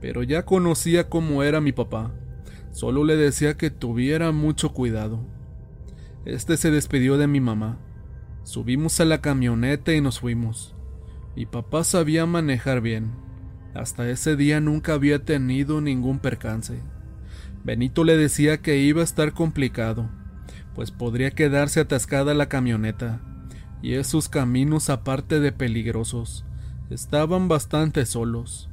[0.00, 2.12] pero ya conocía cómo era mi papá.
[2.70, 5.20] Solo le decía que tuviera mucho cuidado.
[6.24, 7.78] Este se despidió de mi mamá
[8.42, 10.74] Subimos a la camioneta y nos fuimos.
[11.36, 13.12] Mi papá sabía manejar bien.
[13.74, 16.82] Hasta ese día nunca había tenido ningún percance.
[17.62, 20.10] Benito le decía que iba a estar complicado,
[20.74, 23.20] pues podría quedarse atascada la camioneta,
[23.82, 26.44] y esos caminos aparte de peligrosos,
[26.88, 28.70] estaban bastante solos.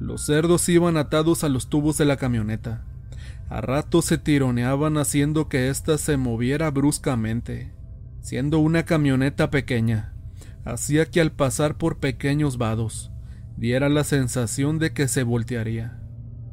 [0.00, 2.84] Los cerdos iban atados a los tubos de la camioneta.
[3.50, 7.77] A ratos se tironeaban haciendo que ésta se moviera bruscamente
[8.28, 10.12] siendo una camioneta pequeña,
[10.66, 13.10] hacía que al pasar por pequeños vados
[13.56, 15.98] diera la sensación de que se voltearía.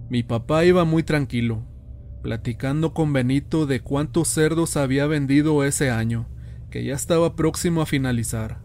[0.09, 1.65] Mi papá iba muy tranquilo,
[2.23, 6.29] platicando con Benito de cuántos cerdos había vendido ese año,
[6.69, 8.61] que ya estaba próximo a finalizar.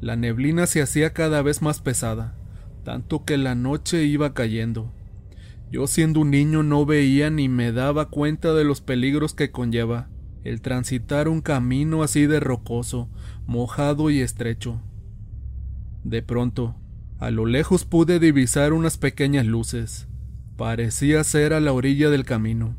[0.00, 2.38] La neblina se hacía cada vez más pesada,
[2.84, 4.90] tanto que la noche iba cayendo.
[5.70, 10.08] Yo siendo un niño no veía ni me daba cuenta de los peligros que conlleva
[10.44, 13.08] el transitar un camino así de rocoso,
[13.46, 14.80] mojado y estrecho.
[16.02, 16.76] De pronto,
[17.18, 20.08] a lo lejos pude divisar unas pequeñas luces.
[20.56, 22.74] Parecía ser a la orilla del camino.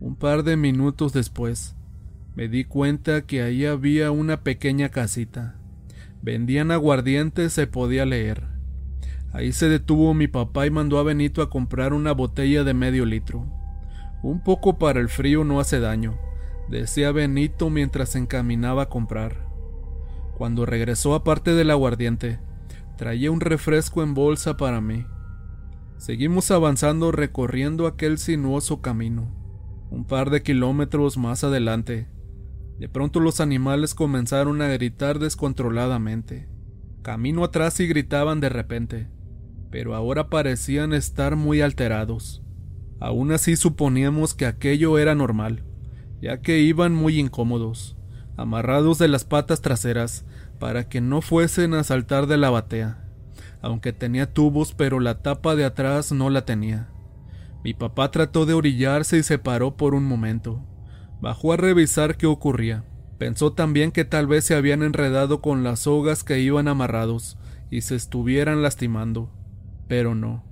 [0.00, 1.76] Un par de minutos después,
[2.34, 5.56] me di cuenta que ahí había una pequeña casita.
[6.22, 8.44] Vendían aguardiente, se podía leer.
[9.32, 13.04] Ahí se detuvo mi papá y mandó a Benito a comprar una botella de medio
[13.04, 13.46] litro.
[14.22, 16.18] Un poco para el frío no hace daño
[16.68, 19.46] decía Benito mientras se encaminaba a comprar.
[20.36, 22.40] Cuando regresó aparte del aguardiente,
[22.96, 25.04] Traía un refresco en bolsa para mí.
[25.98, 29.34] Seguimos avanzando recorriendo aquel sinuoso camino.
[29.90, 32.08] Un par de kilómetros más adelante,
[32.78, 36.48] de pronto los animales comenzaron a gritar descontroladamente.
[37.02, 39.08] Camino atrás y gritaban de repente,
[39.70, 42.42] pero ahora parecían estar muy alterados.
[42.98, 45.64] Aún así suponíamos que aquello era normal,
[46.20, 47.96] ya que iban muy incómodos,
[48.36, 50.24] amarrados de las patas traseras,
[50.58, 53.04] para que no fuesen a saltar de la batea,
[53.60, 56.88] aunque tenía tubos pero la tapa de atrás no la tenía.
[57.64, 60.62] Mi papá trató de orillarse y se paró por un momento,
[61.20, 62.84] Bajó a revisar qué ocurría.
[63.18, 67.38] Pensó también que tal vez se habían enredado con las sogas que iban amarrados
[67.70, 69.30] y se estuvieran lastimando.
[69.88, 70.44] Pero no.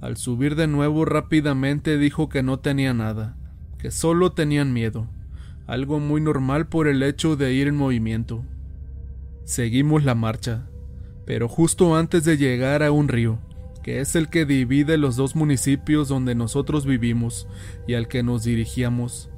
[0.00, 3.36] Al subir de nuevo rápidamente dijo que no tenía nada,
[3.80, 5.08] que solo tenían miedo,
[5.66, 8.44] algo muy normal por el hecho de ir en movimiento.
[9.44, 10.68] Seguimos la marcha,
[11.24, 13.38] pero justo antes de llegar a un río,
[13.82, 17.48] que es el que divide los dos municipios donde nosotros vivimos
[17.86, 19.30] y al que nos dirigíamos,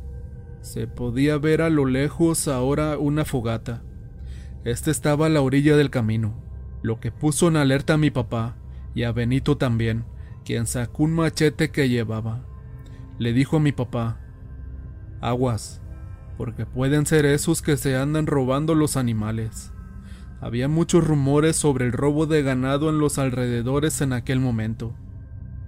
[0.61, 3.83] se podía ver a lo lejos ahora una fogata.
[4.65, 6.35] Este estaba a la orilla del camino,
[6.83, 8.57] lo que puso en alerta a mi papá
[8.95, 10.05] y a Benito también,
[10.45, 12.45] quien sacó un machete que llevaba.
[13.19, 14.22] Le dijo a mi papá,
[15.23, 15.81] Aguas,
[16.37, 19.73] porque pueden ser esos que se andan robando los animales.
[20.41, 24.93] Había muchos rumores sobre el robo de ganado en los alrededores en aquel momento.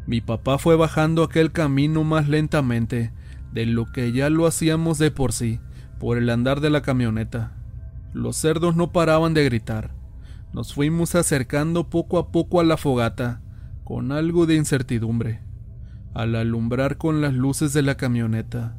[0.06, 3.12] Mi papá fue bajando aquel camino más lentamente
[3.52, 5.60] de lo que ya lo hacíamos de por sí,
[6.00, 7.52] por el andar de la camioneta.
[8.12, 9.94] Los cerdos no paraban de gritar.
[10.52, 13.40] Nos fuimos acercando poco a poco a la fogata,
[13.84, 15.40] con algo de incertidumbre.
[16.14, 18.76] Al alumbrar con las luces de la camioneta,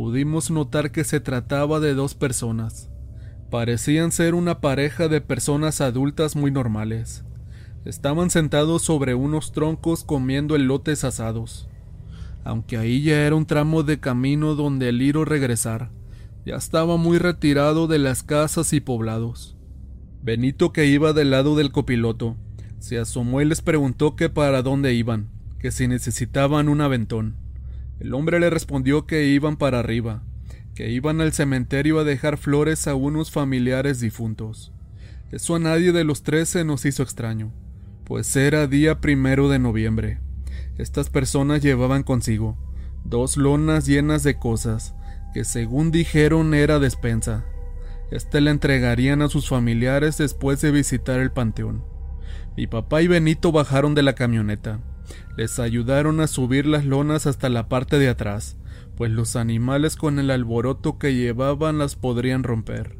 [0.00, 2.88] pudimos notar que se trataba de dos personas.
[3.50, 7.22] Parecían ser una pareja de personas adultas muy normales.
[7.84, 11.68] Estaban sentados sobre unos troncos comiendo elotes asados
[12.44, 15.90] aunque ahí ya era un tramo de camino donde el ir regresar.
[16.46, 19.58] Ya estaba muy retirado de las casas y poblados.
[20.22, 22.36] Benito, que iba del lado del copiloto,
[22.78, 25.28] se asomó y les preguntó que para dónde iban,
[25.58, 27.36] que si necesitaban un aventón.
[28.00, 30.22] El hombre le respondió que iban para arriba,
[30.74, 34.72] que iban al cementerio a dejar flores a unos familiares difuntos.
[35.30, 37.52] Eso a nadie de los tres se nos hizo extraño,
[38.04, 40.18] pues era día primero de noviembre.
[40.78, 42.56] Estas personas llevaban consigo
[43.04, 44.94] dos lonas llenas de cosas
[45.32, 47.44] que según dijeron era despensa.
[48.10, 51.84] Este le entregarían a sus familiares después de visitar el panteón.
[52.56, 54.80] Mi papá y Benito bajaron de la camioneta.
[55.36, 58.56] Les ayudaron a subir las lonas hasta la parte de atrás,
[58.96, 62.96] pues los animales con el alboroto que llevaban las podrían romper.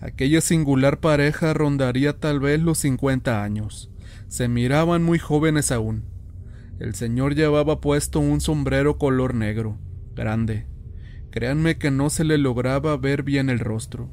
[0.00, 3.90] Aquella singular pareja rondaría tal vez los 50 años.
[4.28, 6.04] Se miraban muy jóvenes aún,
[6.82, 9.78] el señor llevaba puesto un sombrero color negro,
[10.16, 10.66] grande.
[11.30, 14.10] Créanme que no se le lograba ver bien el rostro.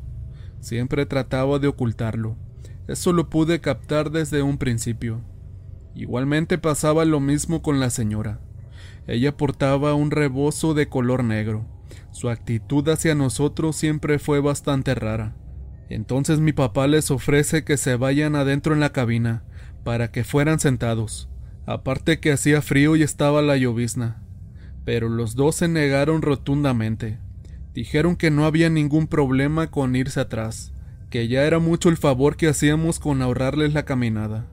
[0.60, 2.38] Siempre trataba de ocultarlo.
[2.88, 5.22] Eso lo pude captar desde un principio.
[6.00, 8.40] Igualmente pasaba lo mismo con la señora.
[9.06, 11.66] Ella portaba un rebozo de color negro.
[12.12, 15.36] Su actitud hacia nosotros siempre fue bastante rara.
[15.90, 19.44] Entonces mi papá les ofrece que se vayan adentro en la cabina,
[19.84, 21.28] para que fueran sentados.
[21.66, 24.24] Aparte que hacía frío y estaba la llovizna.
[24.86, 27.20] Pero los dos se negaron rotundamente.
[27.74, 30.72] Dijeron que no había ningún problema con irse atrás,
[31.10, 34.48] que ya era mucho el favor que hacíamos con ahorrarles la caminada.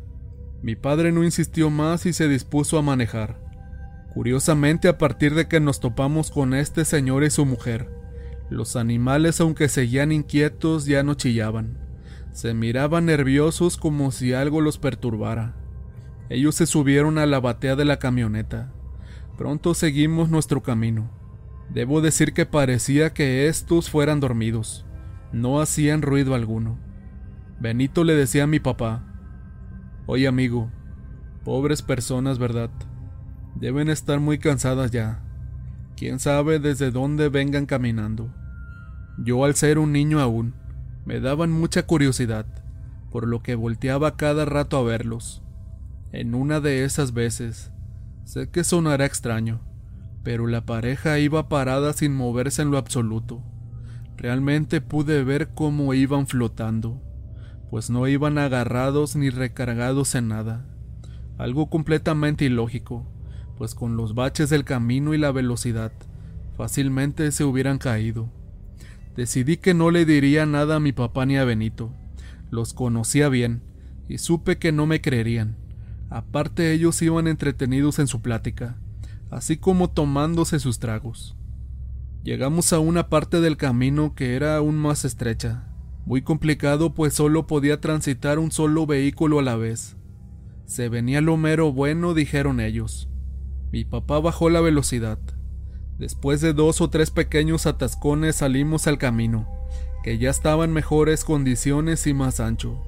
[0.62, 3.40] Mi padre no insistió más y se dispuso a manejar.
[4.14, 7.90] Curiosamente, a partir de que nos topamos con este señor y su mujer,
[8.48, 11.78] los animales, aunque seguían inquietos, ya no chillaban.
[12.32, 15.54] Se miraban nerviosos como si algo los perturbara.
[16.28, 18.72] Ellos se subieron a la batea de la camioneta.
[19.36, 21.10] Pronto seguimos nuestro camino.
[21.70, 24.86] Debo decir que parecía que estos fueran dormidos.
[25.32, 26.78] No hacían ruido alguno.
[27.58, 29.05] Benito le decía a mi papá,
[30.08, 30.70] Oye amigo,
[31.44, 32.70] pobres personas, ¿verdad?
[33.56, 35.20] Deben estar muy cansadas ya.
[35.96, 38.32] Quién sabe desde dónde vengan caminando.
[39.18, 40.54] Yo al ser un niño aún,
[41.04, 42.46] me daban mucha curiosidad,
[43.10, 45.42] por lo que volteaba cada rato a verlos.
[46.12, 47.72] En una de esas veces,
[48.24, 49.60] sé que sonará extraño,
[50.22, 53.42] pero la pareja iba parada sin moverse en lo absoluto.
[54.16, 57.02] Realmente pude ver cómo iban flotando,
[57.76, 60.64] pues no iban agarrados ni recargados en nada.
[61.36, 63.04] Algo completamente ilógico,
[63.58, 65.92] pues con los baches del camino y la velocidad,
[66.56, 68.30] fácilmente se hubieran caído.
[69.14, 71.92] Decidí que no le diría nada a mi papá ni a Benito.
[72.50, 73.60] Los conocía bien,
[74.08, 75.58] y supe que no me creerían.
[76.08, 78.78] Aparte ellos iban entretenidos en su plática,
[79.30, 81.36] así como tomándose sus tragos.
[82.24, 85.65] Llegamos a una parte del camino que era aún más estrecha,
[86.06, 89.96] muy complicado pues solo podía transitar un solo vehículo a la vez.
[90.64, 93.08] Se venía lo mero bueno, dijeron ellos.
[93.72, 95.18] Mi papá bajó la velocidad.
[95.98, 99.48] Después de dos o tres pequeños atascones salimos al camino,
[100.04, 102.80] que ya estaba en mejores condiciones y más ancho.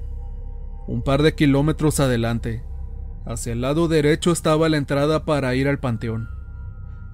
[0.87, 2.63] Un par de kilómetros adelante,
[3.25, 6.29] hacia el lado derecho estaba la entrada para ir al panteón.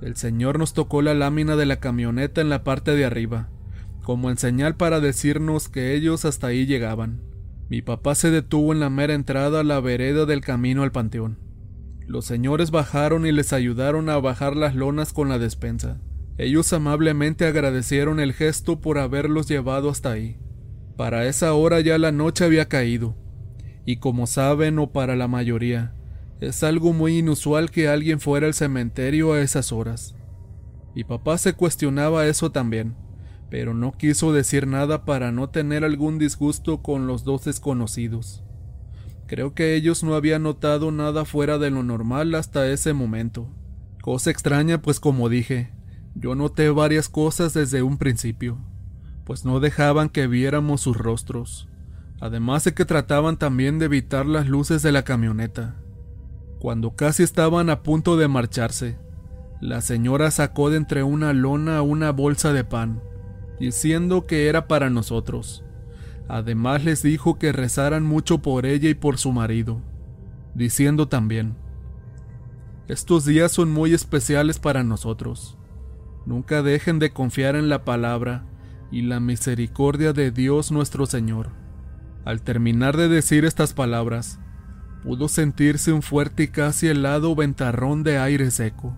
[0.02, 3.50] El señor nos tocó la lámina de la camioneta en la parte de arriba,
[4.06, 7.24] como en señal para decirnos que ellos hasta ahí llegaban.
[7.70, 11.40] Mi papá se detuvo en la mera entrada a la vereda del camino al panteón.
[12.06, 16.02] Los señores bajaron y les ayudaron a bajar las lonas con la despensa.
[16.38, 20.38] Ellos amablemente agradecieron el gesto por haberlos llevado hasta ahí.
[20.96, 23.16] Para esa hora ya la noche había caído,
[23.88, 25.96] y como saben o para la mayoría,
[26.42, 30.14] es algo muy inusual que alguien fuera al cementerio a esas horas.
[30.94, 32.96] Mi papá se cuestionaba eso también
[33.50, 38.44] pero no quiso decir nada para no tener algún disgusto con los dos desconocidos.
[39.28, 43.48] Creo que ellos no habían notado nada fuera de lo normal hasta ese momento.
[44.02, 45.72] Cosa extraña, pues como dije,
[46.14, 48.60] yo noté varias cosas desde un principio,
[49.24, 51.68] pues no dejaban que viéramos sus rostros,
[52.22, 55.76] además de que trataban también de evitar las luces de la camioneta.
[56.60, 58.98] Cuando casi estaban a punto de marcharse,
[59.60, 63.02] la señora sacó de entre una lona una bolsa de pan
[63.60, 65.64] diciendo que era para nosotros.
[66.28, 69.82] Además les dijo que rezaran mucho por ella y por su marido,
[70.56, 71.56] diciendo también,
[72.88, 75.58] estos días son muy especiales para nosotros.
[76.28, 78.46] Nunca dejen de confiar en la palabra
[78.92, 81.50] y la misericordia de Dios nuestro Señor.
[82.26, 84.40] Al terminar de decir estas palabras,
[85.04, 88.96] pudo sentirse un fuerte y casi helado ventarrón de aire seco,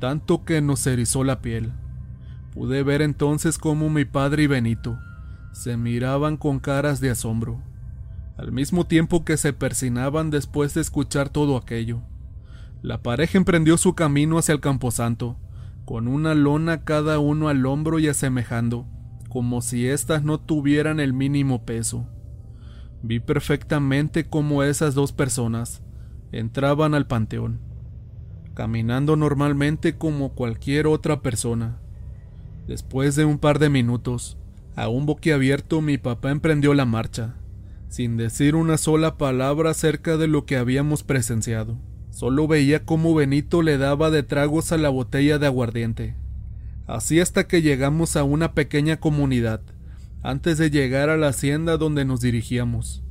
[0.00, 1.72] tanto que nos erizó la piel.
[2.56, 4.98] Pude ver entonces cómo mi padre y Benito
[5.52, 7.60] se miraban con caras de asombro,
[8.38, 12.00] al mismo tiempo que se persinaban después de escuchar todo aquello.
[12.80, 15.36] La pareja emprendió su camino hacia el camposanto,
[15.84, 18.86] con una lona cada uno al hombro y asemejando,
[19.28, 22.08] como si éstas no tuvieran el mínimo peso.
[23.02, 25.82] Vi perfectamente cómo esas dos personas
[26.32, 27.60] entraban al panteón,
[28.54, 31.80] caminando normalmente como cualquier otra persona.
[32.66, 34.36] Después de un par de minutos,
[34.74, 37.36] aún boquiabierto, mi papá emprendió la marcha,
[37.88, 41.78] sin decir una sola palabra acerca de lo que habíamos presenciado.
[42.10, 46.16] Solo veía cómo Benito le daba de tragos a la botella de aguardiente.
[46.88, 49.60] Así hasta que llegamos a una pequeña comunidad,
[50.22, 53.04] antes de llegar a la hacienda donde nos dirigíamos.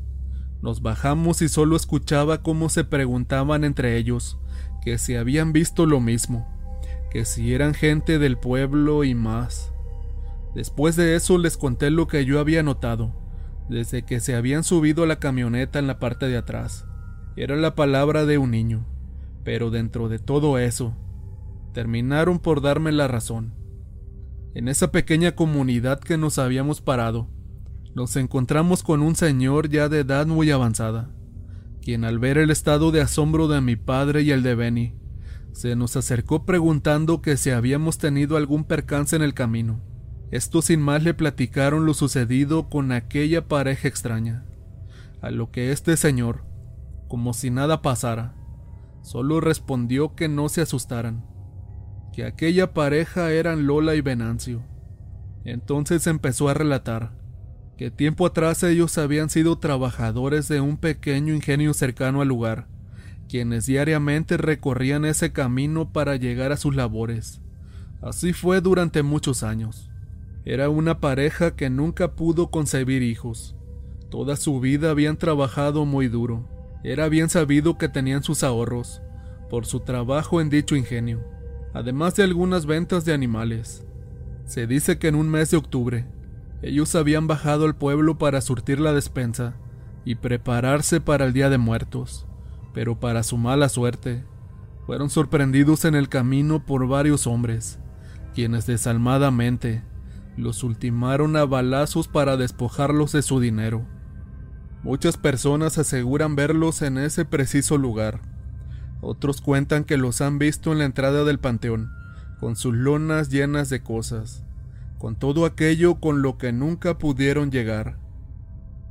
[0.62, 4.38] Nos bajamos y solo escuchaba cómo se preguntaban entre ellos
[4.84, 6.55] que si habían visto lo mismo
[7.16, 9.72] que si eran gente del pueblo y más.
[10.54, 13.14] Después de eso les conté lo que yo había notado,
[13.70, 16.86] desde que se habían subido a la camioneta en la parte de atrás.
[17.38, 18.86] Era la palabra de un niño,
[19.46, 20.94] pero dentro de todo eso,
[21.72, 23.54] terminaron por darme la razón.
[24.54, 27.30] En esa pequeña comunidad que nos habíamos parado,
[27.96, 31.16] nos encontramos con un señor ya de edad muy avanzada,
[31.82, 35.05] quien al ver el estado de asombro de mi padre y el de Benny,
[35.56, 39.80] se nos acercó preguntando que si habíamos tenido algún percance en el camino.
[40.30, 44.46] Esto sin más le platicaron lo sucedido con aquella pareja extraña,
[45.22, 46.44] a lo que este señor,
[47.08, 48.36] como si nada pasara,
[49.02, 51.26] solo respondió que no se asustaran,
[52.12, 54.62] que aquella pareja eran Lola y Venancio.
[55.46, 57.14] Entonces empezó a relatar
[57.78, 62.68] que tiempo atrás ellos habían sido trabajadores de un pequeño ingenio cercano al lugar,
[63.28, 67.42] quienes diariamente recorrían ese camino para llegar a sus labores.
[68.02, 69.90] Así fue durante muchos años.
[70.46, 73.56] Era una pareja que nunca pudo concebir hijos.
[74.10, 76.48] Toda su vida habían trabajado muy duro.
[76.84, 79.02] Era bien sabido que tenían sus ahorros
[79.50, 81.24] por su trabajo en dicho ingenio,
[81.74, 83.86] además de algunas ventas de animales.
[84.46, 86.06] Se dice que en un mes de octubre,
[86.62, 89.56] ellos habían bajado al pueblo para surtir la despensa
[90.04, 92.28] y prepararse para el Día de Muertos
[92.76, 94.26] pero para su mala suerte,
[94.86, 97.80] fueron sorprendidos en el camino por varios hombres,
[98.34, 99.82] quienes desalmadamente
[100.36, 103.86] los ultimaron a balazos para despojarlos de su dinero.
[104.84, 108.20] Muchas personas aseguran verlos en ese preciso lugar.
[109.00, 111.94] Otros cuentan que los han visto en la entrada del panteón,
[112.42, 114.44] con sus lonas llenas de cosas,
[114.98, 117.98] con todo aquello con lo que nunca pudieron llegar.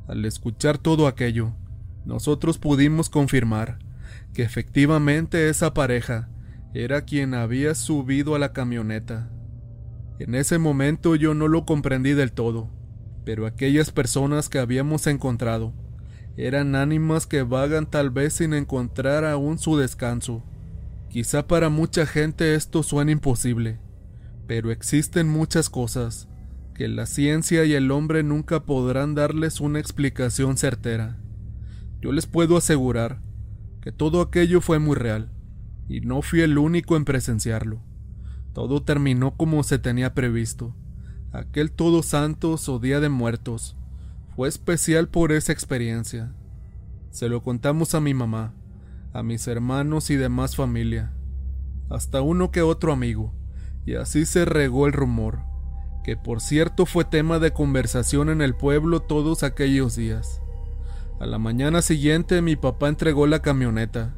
[0.08, 1.52] Al escuchar todo aquello,
[2.04, 3.78] nosotros pudimos confirmar
[4.32, 6.28] que efectivamente esa pareja
[6.74, 9.30] era quien había subido a la camioneta.
[10.18, 12.70] En ese momento yo no lo comprendí del todo,
[13.24, 15.72] pero aquellas personas que habíamos encontrado
[16.36, 20.42] eran ánimas que vagan tal vez sin encontrar aún su descanso.
[21.08, 23.78] Quizá para mucha gente esto suene imposible,
[24.48, 26.28] pero existen muchas cosas
[26.74, 31.23] que la ciencia y el hombre nunca podrán darles una explicación certera.
[32.04, 33.22] Yo les puedo asegurar
[33.80, 35.30] que todo aquello fue muy real,
[35.88, 37.80] y no fui el único en presenciarlo.
[38.52, 40.76] Todo terminó como se tenía previsto.
[41.32, 43.74] Aquel Todos Santos o Día de Muertos
[44.36, 46.34] fue especial por esa experiencia.
[47.10, 48.52] Se lo contamos a mi mamá,
[49.14, 51.14] a mis hermanos y demás familia,
[51.88, 53.32] hasta uno que otro amigo,
[53.86, 55.38] y así se regó el rumor,
[56.04, 60.42] que por cierto fue tema de conversación en el pueblo todos aquellos días.
[61.24, 64.14] A la mañana siguiente mi papá entregó la camioneta.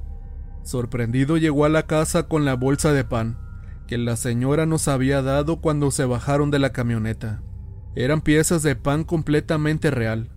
[0.64, 3.38] Sorprendido llegó a la casa con la bolsa de pan
[3.86, 7.44] que la señora nos había dado cuando se bajaron de la camioneta.
[7.94, 10.32] Eran piezas de pan completamente real,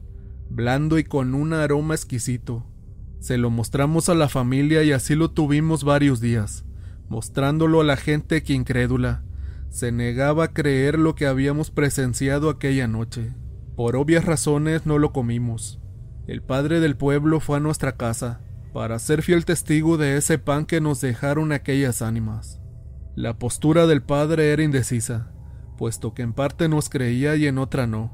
[0.51, 2.67] blando y con un aroma exquisito.
[3.19, 6.65] Se lo mostramos a la familia y así lo tuvimos varios días,
[7.07, 9.23] mostrándolo a la gente que incrédula
[9.71, 13.33] se negaba a creer lo que habíamos presenciado aquella noche.
[13.75, 15.79] Por obvias razones no lo comimos.
[16.29, 18.39] El padre del pueblo fue a nuestra casa
[18.71, 22.61] para ser fiel testigo de ese pan que nos dejaron aquellas ánimas.
[23.15, 25.31] La postura del padre era indecisa,
[25.75, 28.11] puesto que en parte nos creía y en otra no,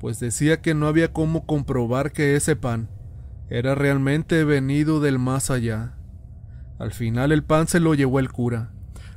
[0.00, 2.88] pues decía que no había cómo comprobar que ese pan
[3.50, 5.98] era realmente venido del más allá.
[6.78, 8.72] Al final el pan se lo llevó el cura.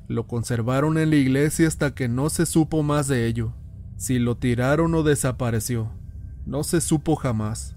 [0.10, 3.54] Lo conservaron en la iglesia hasta que no se supo más de ello.
[3.96, 5.94] Si lo tiraron o desapareció,
[6.46, 7.76] no se supo jamás.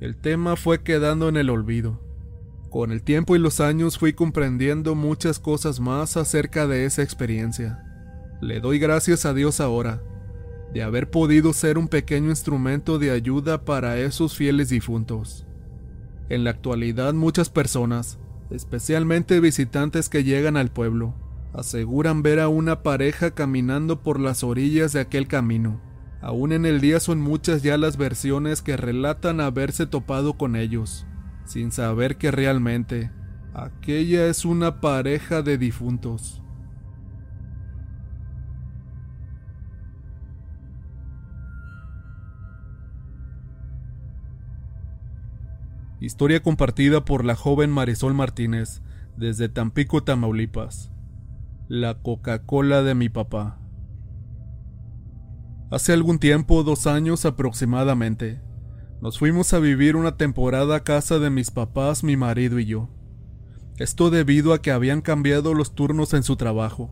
[0.00, 1.98] El tema fue quedando en el olvido.
[2.70, 7.84] Con el tiempo y los años fui comprendiendo muchas cosas más acerca de esa experiencia.
[8.40, 10.00] Le doy gracias a Dios ahora
[10.72, 15.46] de haber podido ser un pequeño instrumento de ayuda para esos fieles difuntos.
[16.28, 18.18] En la actualidad muchas personas,
[18.50, 21.14] especialmente visitantes que llegan al pueblo,
[21.54, 25.87] aseguran ver a una pareja caminando por las orillas de aquel camino
[26.20, 31.06] Aún en el día son muchas ya las versiones que relatan haberse topado con ellos,
[31.44, 33.12] sin saber que realmente
[33.54, 36.42] aquella es una pareja de difuntos.
[46.00, 48.82] Historia compartida por la joven Marisol Martínez
[49.16, 50.92] desde Tampico, Tamaulipas.
[51.66, 53.58] La Coca-Cola de mi papá.
[55.70, 58.40] Hace algún tiempo, dos años aproximadamente,
[59.02, 62.88] nos fuimos a vivir una temporada a casa de mis papás, mi marido y yo.
[63.76, 66.90] Esto debido a que habían cambiado los turnos en su trabajo,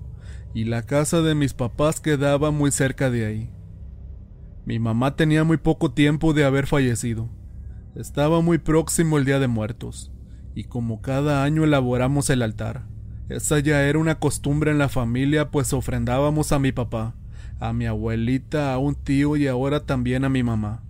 [0.52, 3.50] y la casa de mis papás quedaba muy cerca de ahí.
[4.66, 7.30] Mi mamá tenía muy poco tiempo de haber fallecido.
[7.94, 10.12] Estaba muy próximo el Día de Muertos,
[10.54, 12.86] y como cada año elaboramos el altar.
[13.30, 17.14] Esa ya era una costumbre en la familia, pues ofrendábamos a mi papá,
[17.58, 20.82] a mi abuelita, a un tío y ahora también a mi mamá.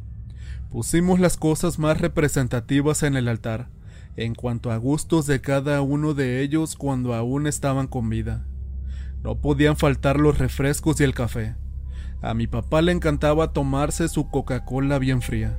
[0.70, 3.68] Pusimos las cosas más representativas en el altar,
[4.16, 8.46] en cuanto a gustos de cada uno de ellos cuando aún estaban con vida.
[9.22, 11.54] No podían faltar los refrescos y el café.
[12.22, 15.58] A mi papá le encantaba tomarse su Coca-Cola bien fría.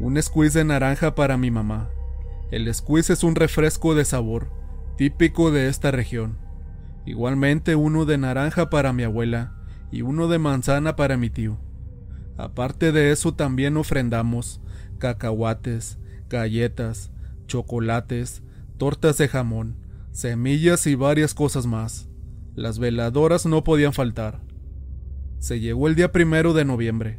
[0.00, 1.88] Un squeeze de naranja para mi mamá.
[2.50, 4.50] El squeeze es un refresco de sabor,
[4.96, 6.38] típico de esta región.
[7.06, 9.54] Igualmente uno de naranja para mi abuela,
[9.92, 11.58] y uno de manzana para mi tío.
[12.36, 14.60] Aparte de eso también ofrendamos
[14.98, 17.12] cacahuates, galletas,
[17.46, 18.42] chocolates,
[18.78, 19.76] tortas de jamón,
[20.10, 22.08] semillas y varias cosas más.
[22.54, 24.40] Las veladoras no podían faltar.
[25.38, 27.18] Se llegó el día primero de noviembre.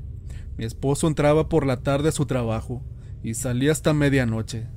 [0.57, 2.83] Mi esposo entraba por la tarde a su trabajo
[3.21, 4.67] y salía hasta medianoche.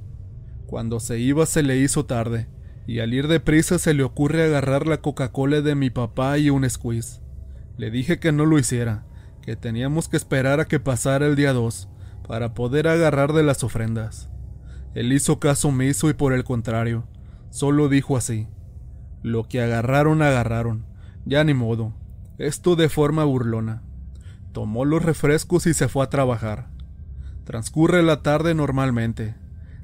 [0.67, 2.49] Cuando se iba se le hizo tarde,
[2.87, 6.69] y al ir deprisa se le ocurre agarrar la Coca-Cola de mi papá y un
[6.69, 7.26] squeeze.
[7.77, 9.05] Le dije que no lo hiciera,
[9.43, 11.89] que teníamos que esperar a que pasara el día 2
[12.27, 14.29] para poder agarrar de las ofrendas.
[14.95, 17.07] Él hizo caso omiso y por el contrario,
[17.51, 18.49] solo dijo así.
[19.23, 20.87] Lo que agarraron, agarraron.
[21.25, 21.93] Ya ni modo.
[22.39, 23.83] Esto de forma burlona.
[24.53, 26.69] Tomó los refrescos y se fue a trabajar.
[27.45, 29.35] Transcurre la tarde normalmente.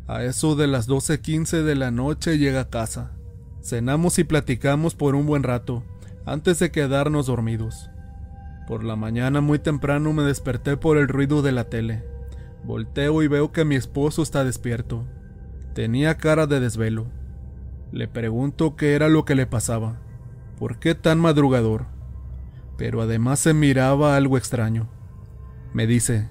[0.06, 3.12] A eso de las 12.15 de la noche llega a casa.
[3.62, 5.84] Cenamos y platicamos por un buen rato,
[6.24, 7.90] antes de quedarnos dormidos.
[8.66, 12.04] Por la mañana muy temprano me desperté por el ruido de la tele.
[12.64, 15.04] Volteo y veo que mi esposo está despierto.
[15.74, 17.06] Tenía cara de desvelo.
[17.90, 20.00] Le pregunto qué era lo que le pasaba.
[20.58, 21.86] ¿Por qué tan madrugador?
[22.78, 24.88] Pero además se miraba algo extraño.
[25.74, 26.28] Me dice,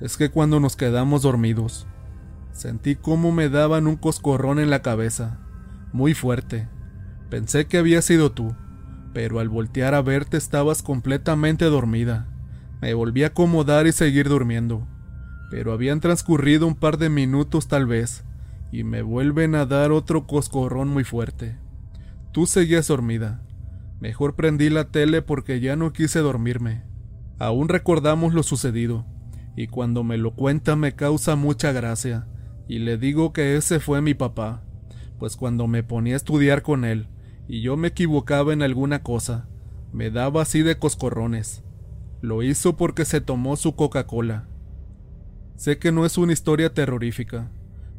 [0.00, 1.86] es que cuando nos quedamos dormidos,
[2.52, 5.38] sentí como me daban un coscorrón en la cabeza,
[5.92, 6.68] muy fuerte.
[7.30, 8.54] Pensé que había sido tú,
[9.16, 12.28] pero al voltear a verte estabas completamente dormida.
[12.82, 14.86] Me volví a acomodar y seguir durmiendo,
[15.50, 18.26] pero habían transcurrido un par de minutos tal vez,
[18.70, 21.56] y me vuelven a dar otro coscorrón muy fuerte.
[22.30, 23.40] Tú seguías dormida.
[24.00, 26.82] Mejor prendí la tele porque ya no quise dormirme.
[27.38, 29.06] Aún recordamos lo sucedido
[29.56, 32.26] y cuando me lo cuenta me causa mucha gracia,
[32.68, 34.62] y le digo que ese fue mi papá,
[35.18, 37.08] pues cuando me ponía a estudiar con él,
[37.48, 39.48] y yo me equivocaba en alguna cosa,
[39.92, 41.62] me daba así de coscorrones.
[42.20, 44.48] Lo hizo porque se tomó su Coca-Cola.
[45.56, 47.50] Sé que no es una historia terrorífica,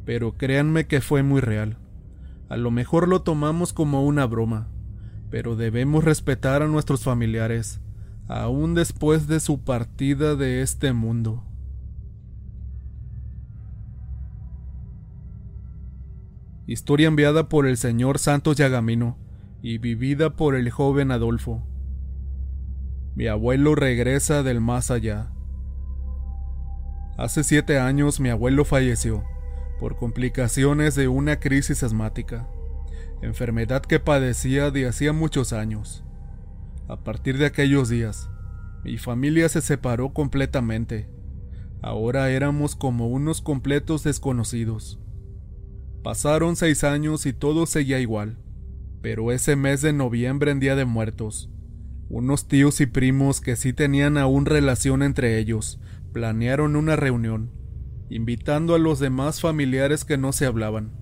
[0.04, 1.78] pero créanme que fue muy real.
[2.48, 4.68] A lo mejor lo tomamos como una broma,
[5.30, 7.80] pero debemos respetar a nuestros familiares,
[8.26, 11.44] aún después de su partida de este mundo.
[16.66, 19.16] Historia enviada por el señor Santos Yagamino
[19.62, 21.62] y vivida por el joven Adolfo.
[23.14, 25.32] Mi abuelo regresa del más allá.
[27.16, 29.24] Hace siete años mi abuelo falleció
[29.80, 32.48] por complicaciones de una crisis asmática,
[33.22, 36.04] enfermedad que padecía de hacía muchos años.
[36.88, 38.30] A partir de aquellos días,
[38.84, 41.08] mi familia se separó completamente.
[41.82, 45.00] Ahora éramos como unos completos desconocidos.
[46.02, 48.38] Pasaron seis años y todo seguía igual,
[49.00, 51.50] pero ese mes de noviembre en Día de Muertos,
[52.08, 55.78] unos tíos y primos que sí tenían aún relación entre ellos,
[56.12, 57.52] planearon una reunión,
[58.08, 60.92] invitando a los demás familiares que no se hablaban,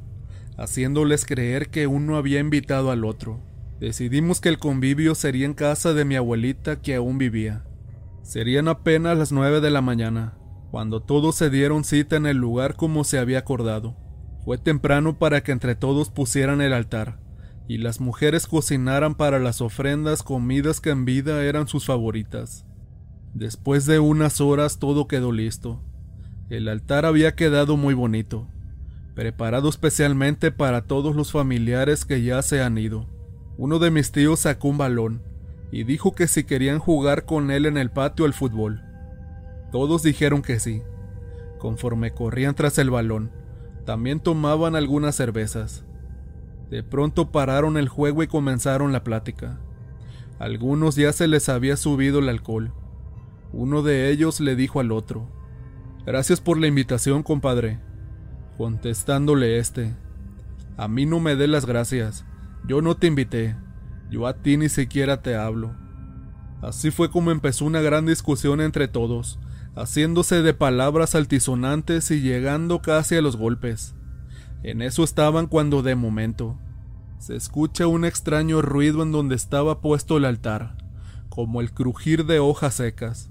[0.58, 3.40] haciéndoles creer que uno había invitado al otro.
[3.78, 7.64] Decidimos que el convivio sería en casa de mi abuelita que aún vivía.
[8.22, 10.38] Serían apenas las nueve de la mañana,
[10.70, 13.96] cuando todos se dieron cita en el lugar como se había acordado.
[14.44, 17.20] Fue temprano para que entre todos pusieran el altar,
[17.68, 22.64] y las mujeres cocinaran para las ofrendas comidas que en vida eran sus favoritas.
[23.34, 25.82] Después de unas horas todo quedó listo.
[26.48, 28.48] El altar había quedado muy bonito,
[29.14, 33.08] preparado especialmente para todos los familiares que ya se han ido.
[33.58, 35.22] Uno de mis tíos sacó un balón
[35.72, 38.82] y dijo que si querían jugar con él en el patio al fútbol.
[39.72, 40.82] Todos dijeron que sí.
[41.58, 43.32] Conforme corrían tras el balón,
[43.84, 45.85] también tomaban algunas cervezas.
[46.70, 49.58] De pronto pararon el juego y comenzaron la plática.
[50.38, 52.72] Algunos ya se les había subido el alcohol.
[53.52, 55.30] Uno de ellos le dijo al otro,
[56.04, 57.80] Gracias por la invitación, compadre.
[58.56, 59.94] Contestándole este,
[60.76, 62.24] A mí no me dé las gracias.
[62.66, 63.56] Yo no te invité.
[64.10, 65.74] Yo a ti ni siquiera te hablo.
[66.62, 69.38] Así fue como empezó una gran discusión entre todos,
[69.74, 73.94] haciéndose de palabras altisonantes y llegando casi a los golpes.
[74.62, 76.58] En eso estaban cuando de momento
[77.18, 80.76] se escucha un extraño ruido en donde estaba puesto el altar,
[81.28, 83.30] como el crujir de hojas secas.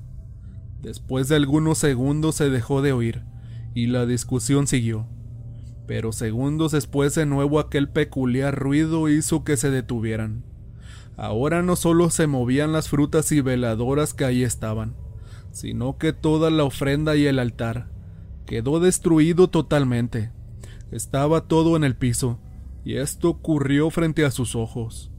[0.82, 3.23] Después de algunos segundos se dejó de oír,
[3.73, 5.07] y la discusión siguió.
[5.88, 10.43] Pero segundos después de nuevo aquel peculiar ruido hizo que se detuvieran.
[11.15, 14.95] Ahora no solo se movían las frutas y veladoras que ahí estaban,
[15.51, 17.88] sino que toda la ofrenda y el altar
[18.45, 20.32] quedó destruido totalmente.
[20.91, 22.39] Estaba todo en el piso,
[22.83, 25.11] y esto ocurrió frente a sus ojos.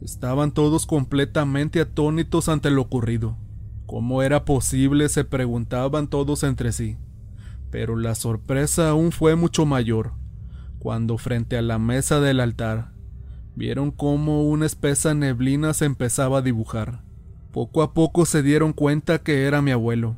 [0.00, 3.36] Estaban todos completamente atónitos ante lo ocurrido.
[3.86, 5.08] ¿Cómo era posible?
[5.08, 6.98] se preguntaban todos entre sí.
[7.70, 10.12] Pero la sorpresa aún fue mucho mayor,
[10.78, 12.92] cuando frente a la mesa del altar
[13.56, 17.02] vieron cómo una espesa neblina se empezaba a dibujar.
[17.50, 20.16] Poco a poco se dieron cuenta que era mi abuelo.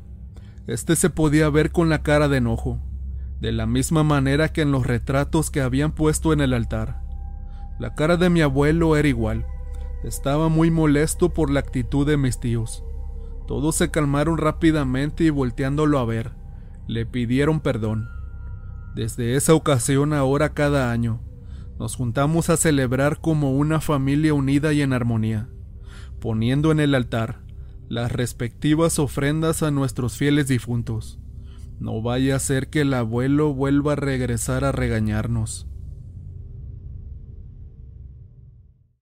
[0.67, 2.79] Este se podía ver con la cara de enojo,
[3.41, 7.01] de la misma manera que en los retratos que habían puesto en el altar.
[7.79, 9.45] La cara de mi abuelo era igual.
[10.03, 12.85] Estaba muy molesto por la actitud de mis tíos.
[13.47, 16.31] Todos se calmaron rápidamente y volteándolo a ver,
[16.87, 18.07] le pidieron perdón.
[18.95, 21.21] Desde esa ocasión ahora cada año,
[21.77, 25.49] nos juntamos a celebrar como una familia unida y en armonía
[26.21, 27.41] poniendo en el altar
[27.89, 31.19] las respectivas ofrendas a nuestros fieles difuntos.
[31.81, 35.65] No vaya a ser que el abuelo vuelva a regresar a regañarnos.